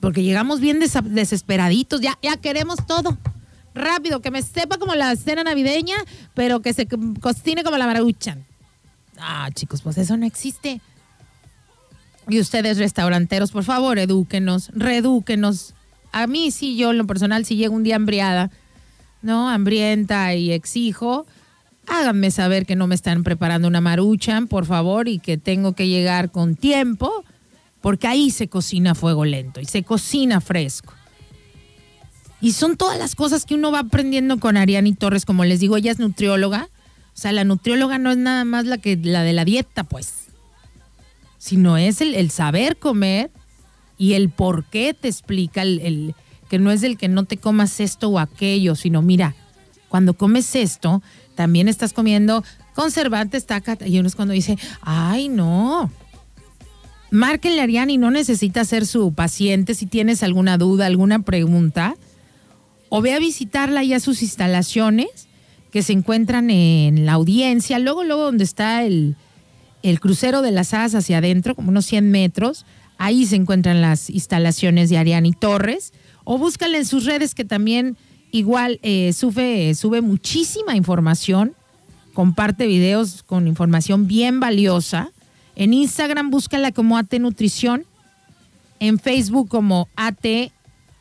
[0.00, 3.18] Porque llegamos bien desesperaditos, ya, ya queremos todo.
[3.74, 5.96] Rápido, que me sepa como la cena navideña,
[6.34, 8.44] pero que se co- cocine como la maruchan.
[9.18, 10.80] Ah, chicos, pues eso no existe.
[12.28, 15.74] Y ustedes, restauranteros, por favor, edúquenos, reedúquenos.
[16.12, 18.50] A mí sí, yo en lo personal, si llego un día hambriada,
[19.22, 19.48] ¿no?
[19.48, 21.26] Hambrienta y exijo,
[21.86, 25.88] háganme saber que no me están preparando una maruchan, por favor, y que tengo que
[25.88, 27.24] llegar con tiempo,
[27.80, 30.94] porque ahí se cocina a fuego lento y se cocina fresco.
[32.42, 35.76] Y son todas las cosas que uno va aprendiendo con Ariani Torres, como les digo,
[35.76, 36.68] ella es nutrióloga.
[37.14, 40.12] O sea, la nutrióloga no es nada más la que la de la dieta, pues.
[41.38, 43.30] Sino es el, saber comer
[43.96, 46.14] y el por qué te explica el, el-
[46.50, 49.34] que no es el que no te comas esto o aquello, sino mira,
[49.88, 51.00] cuando comes esto,
[51.36, 52.44] también estás comiendo
[52.74, 55.90] conservantes, taca, y uno es cuando dice, ay, no.
[57.12, 61.94] Márquenle a Ariani, no necesita ser su paciente si tienes alguna duda, alguna pregunta
[62.94, 65.08] o ve a visitarla ya sus instalaciones
[65.70, 69.16] que se encuentran en la audiencia, luego, luego donde está el,
[69.82, 72.66] el crucero de las hadas hacia adentro, como unos 100 metros,
[72.98, 75.94] ahí se encuentran las instalaciones de Ariani Torres,
[76.24, 77.96] o búscala en sus redes que también
[78.30, 81.54] igual eh, sube, sube muchísima información,
[82.12, 85.12] comparte videos con información bien valiosa.
[85.56, 87.86] En Instagram búscala como AT Nutrición,
[88.80, 90.26] en Facebook como AT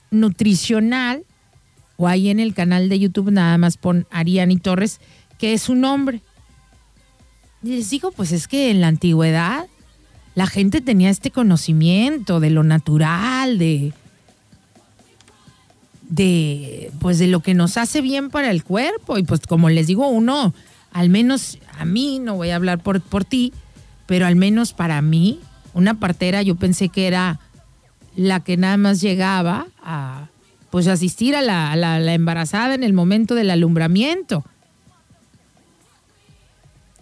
[0.10, 1.26] Nutricional
[2.02, 5.00] o ahí en el canal de YouTube nada más pon Ariani Torres,
[5.38, 6.22] que es su nombre.
[7.62, 9.68] Y les digo, pues es que en la antigüedad
[10.34, 13.94] la gente tenía este conocimiento de lo natural, de,
[16.10, 19.20] de, pues de lo que nos hace bien para el cuerpo.
[19.20, 20.56] Y pues como les digo, uno,
[20.94, 23.54] al menos a mí, no voy a hablar por, por ti,
[24.08, 25.40] pero al menos para mí,
[25.76, 27.40] una partera yo pensé que era
[28.16, 30.31] la que nada más llegaba a
[30.72, 34.44] pues asistir a la, a a embarazada en el momento del alumbramiento.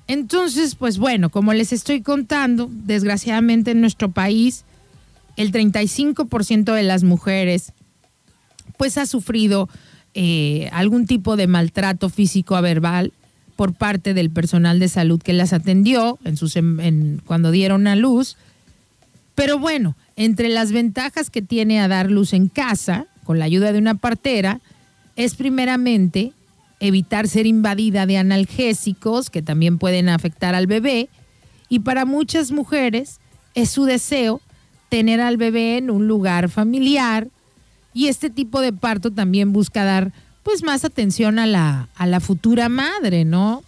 [0.08, 4.66] Entonces, pues bueno, como les estoy contando, desgraciadamente en nuestro país,
[5.38, 7.74] el 35% de las mujeres
[8.78, 9.70] pues ha sufrido
[10.14, 13.14] eh, algún tipo de maltrato físico o verbal
[13.56, 17.96] por parte del personal de salud que las atendió en sus, en- cuando dieron a
[17.96, 18.38] luz.
[19.36, 23.72] Pero bueno, entre las ventajas que tiene a dar luz en casa, con la ayuda
[23.72, 24.60] de una partera,
[25.16, 26.34] es primeramente
[26.80, 31.10] evitar ser invadida de analgésicos que también pueden afectar al bebé.
[31.70, 33.20] Y para muchas mujeres
[33.54, 34.42] es su deseo
[34.90, 37.28] tener al bebé en un lugar familiar.
[37.94, 40.12] Y este tipo de parto también busca dar
[40.42, 43.62] pues más atención a la, a la futura madre, ¿no?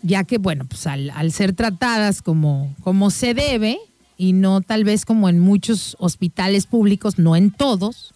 [0.00, 3.78] ya que, bueno, pues al, ser tratadas como, como se debe
[4.16, 8.14] y no tal vez como en muchos hospitales públicos, no en todos,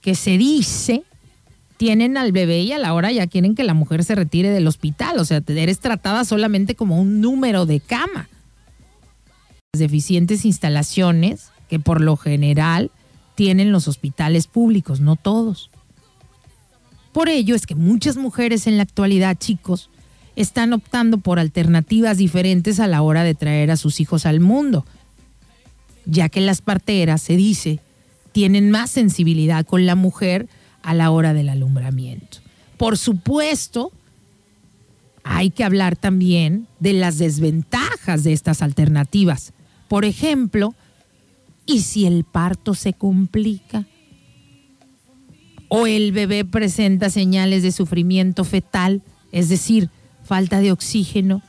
[0.00, 1.02] que se dice,
[1.76, 4.66] tienen al bebé y a la hora ya quieren que la mujer se retire del
[4.66, 8.28] hospital, o sea, eres tratada solamente como un número de cama.
[9.72, 12.90] Las deficientes instalaciones que por lo general
[13.34, 15.70] tienen los hospitales públicos, no todos.
[17.12, 19.90] Por ello es que muchas mujeres en la actualidad, chicos,
[20.36, 24.84] están optando por alternativas diferentes a la hora de traer a sus hijos al mundo,
[26.04, 27.80] ya que las parteras, se dice,
[28.32, 30.48] tienen más sensibilidad con la mujer
[30.82, 32.38] a la hora del alumbramiento.
[32.76, 33.90] Por supuesto,
[35.24, 39.54] hay que hablar también de las desventajas de estas alternativas.
[39.88, 40.74] Por ejemplo,
[41.64, 43.86] ¿y si el parto se complica?
[45.68, 49.02] ¿O el bebé presenta señales de sufrimiento fetal,
[49.32, 49.90] es decir,
[50.26, 51.42] falta de oxígeno?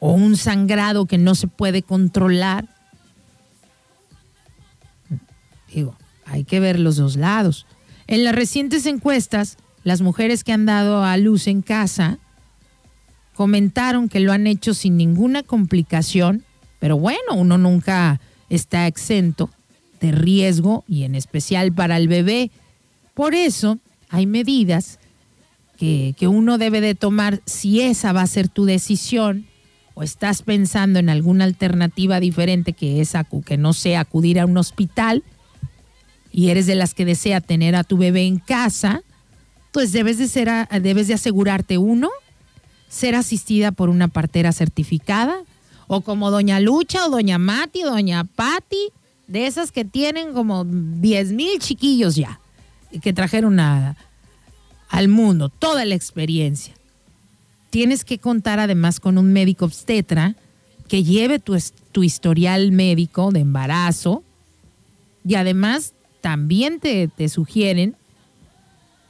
[0.00, 2.68] ¿O un sangrado que no se puede controlar?
[5.72, 7.66] Digo, hay que ver los dos lados.
[8.06, 12.18] En las recientes encuestas, las mujeres que han dado a luz en casa
[13.34, 16.44] comentaron que lo han hecho sin ninguna complicación,
[16.78, 19.50] pero bueno, uno nunca está exento
[20.00, 22.50] de riesgo y en especial para el bebé.
[23.14, 23.78] Por eso
[24.10, 24.98] hay medidas
[25.76, 29.46] que, que uno debe de tomar si esa va a ser tu decisión
[29.94, 33.12] o estás pensando en alguna alternativa diferente que, es
[33.44, 35.22] que no sea acudir a un hospital
[36.32, 39.02] y eres de las que desea tener a tu bebé en casa,
[39.72, 40.50] pues debes de, ser
[40.82, 42.10] debes de asegurarte uno,
[42.88, 45.36] ser asistida por una partera certificada
[45.86, 48.90] o como doña Lucha o doña Mati o doña Patti,
[49.28, 52.40] de esas que tienen como 10 mil chiquillos ya,
[53.00, 53.96] que trajeron a-
[54.88, 56.74] al mundo toda la experiencia.
[57.70, 60.36] Tienes que contar además con un médico obstetra
[60.88, 61.56] que lleve tu,
[61.92, 64.22] tu historial médico de embarazo
[65.26, 67.96] y además también te, te sugieren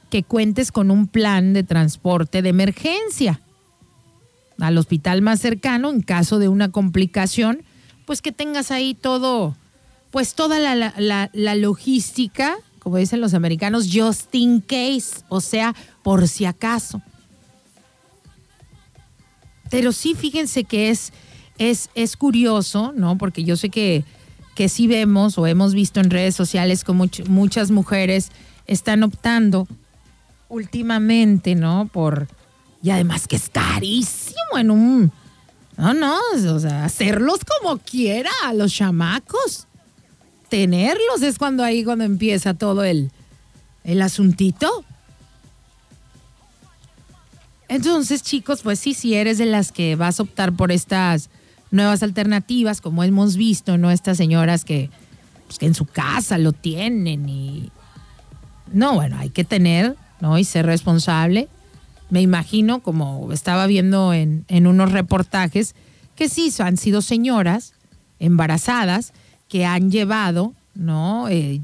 [0.09, 3.41] que cuentes con un plan de transporte de emergencia
[4.59, 7.63] al hospital más cercano en caso de una complicación,
[8.05, 9.55] pues que tengas ahí todo,
[10.11, 15.73] pues toda la- la- la logística, como dicen los americanos, just in case, o sea,
[16.03, 17.01] por si acaso.
[19.71, 21.11] Pero sí, fíjense que es,
[21.57, 23.17] es, es curioso, ¿no?
[23.17, 24.03] Porque yo sé que,
[24.53, 28.29] que sí vemos o hemos visto en redes sociales much- muchas mujeres
[28.67, 29.67] están optando
[30.47, 31.89] últimamente, ¿no?
[31.91, 32.27] Por,
[32.83, 35.11] y además que es carísimo en un,
[35.75, 36.19] no, no,
[36.53, 39.65] o sea, hacerlos como quiera a los chamacos.
[40.49, 43.11] Tenerlos es cuando ahí cuando empieza todo el,
[43.83, 44.85] el asuntito.
[47.67, 51.29] Entonces, chicos, pues sí, si eres de las que vas a optar por estas
[51.71, 53.89] nuevas alternativas, como hemos visto, ¿no?
[53.89, 54.89] Estas señoras que,
[55.47, 57.71] pues, que en su casa lo tienen y...
[58.71, 60.37] No, bueno, hay que tener, ¿no?
[60.37, 61.47] Y ser responsable.
[62.09, 65.75] Me imagino, como estaba viendo en, en unos reportajes,
[66.15, 67.73] que sí, han sido señoras
[68.19, 69.11] embarazadas
[69.49, 71.27] que han llevado, ¿no?
[71.29, 71.61] Eh,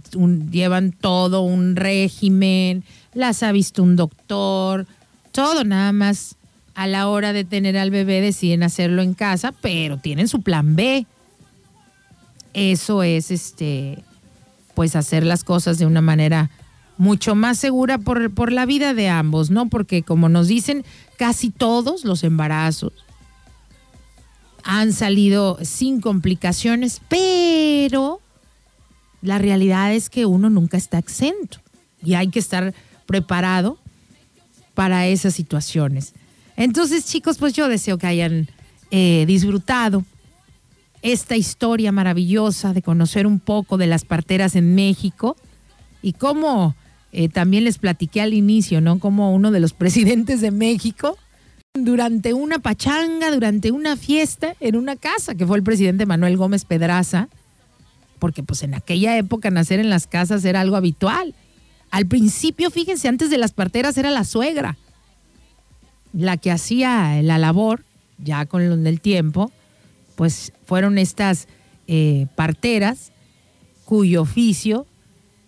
[0.51, 2.83] llevan todo un régimen,
[3.13, 4.87] las ha visto un doctor,
[5.31, 6.35] todo nada más
[6.75, 10.75] a la hora de tener al bebé deciden hacerlo en casa, pero tienen su plan
[10.75, 11.05] B.
[12.53, 14.03] Eso es este
[14.73, 16.49] pues hacer las cosas de una manera
[16.97, 19.67] mucho más segura por, por la vida de ambos, ¿no?
[19.67, 20.85] Porque como nos dicen,
[21.17, 22.93] casi todos los embarazos
[24.63, 28.19] han salido sin complicaciones, pero
[29.21, 31.59] la realidad es que uno nunca está exento
[32.03, 32.73] y hay que estar
[33.05, 33.77] preparado
[34.73, 36.13] para esas situaciones.
[36.55, 38.47] Entonces, chicos, pues yo deseo que hayan
[38.89, 40.03] eh, disfrutado
[41.01, 45.35] esta historia maravillosa de conocer un poco de las parteras en México
[46.01, 46.75] y cómo
[47.11, 48.99] eh, también les platiqué al inicio, ¿no?
[48.99, 51.17] Como uno de los presidentes de México,
[51.73, 56.65] durante una pachanga, durante una fiesta en una casa, que fue el presidente Manuel Gómez
[56.65, 57.29] Pedraza,
[58.19, 61.33] porque pues en aquella época nacer en las casas era algo habitual.
[61.89, 64.77] Al principio, fíjense, antes de las parteras era la suegra,
[66.13, 67.83] la que hacía la labor,
[68.17, 69.51] ya con el tiempo,
[70.15, 71.47] pues fueron estas
[71.87, 73.11] eh, parteras
[73.85, 74.85] cuyo oficio,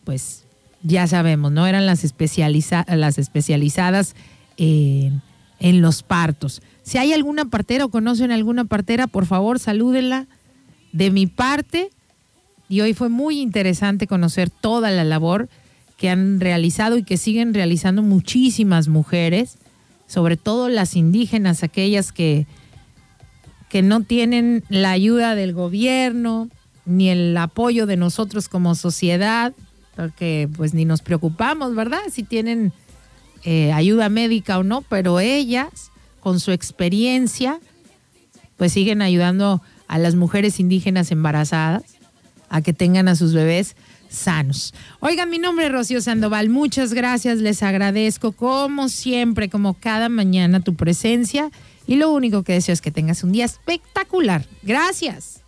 [0.05, 0.45] pues
[0.81, 1.67] ya sabemos, ¿no?
[1.67, 4.15] Eran las, especializa- las especializadas
[4.57, 5.21] en,
[5.63, 6.61] en los partos.
[6.83, 10.27] Si hay alguna partera o conocen alguna partera, por favor, salúdenla
[10.91, 11.89] de mi parte.
[12.67, 15.47] Y hoy fue muy interesante conocer toda la labor
[15.97, 19.57] que han realizado y que siguen realizando muchísimas mujeres,
[20.05, 22.45] sobre todo las indígenas, aquellas que,
[23.69, 26.49] que no tienen la ayuda del gobierno
[26.85, 29.53] ni el apoyo de nosotros como sociedad,
[29.95, 32.01] porque pues ni nos preocupamos, ¿verdad?
[32.11, 32.73] Si tienen
[33.45, 37.59] eh, ayuda médica o no, pero ellas, con su experiencia,
[38.57, 41.83] pues siguen ayudando a las mujeres indígenas embarazadas
[42.49, 43.75] a que tengan a sus bebés
[44.09, 44.73] sanos.
[44.99, 50.59] Oigan, mi nombre es Rocío Sandoval, muchas gracias, les agradezco como siempre, como cada mañana
[50.59, 51.51] tu presencia
[51.87, 54.45] y lo único que deseo es que tengas un día espectacular.
[54.61, 55.42] Gracias.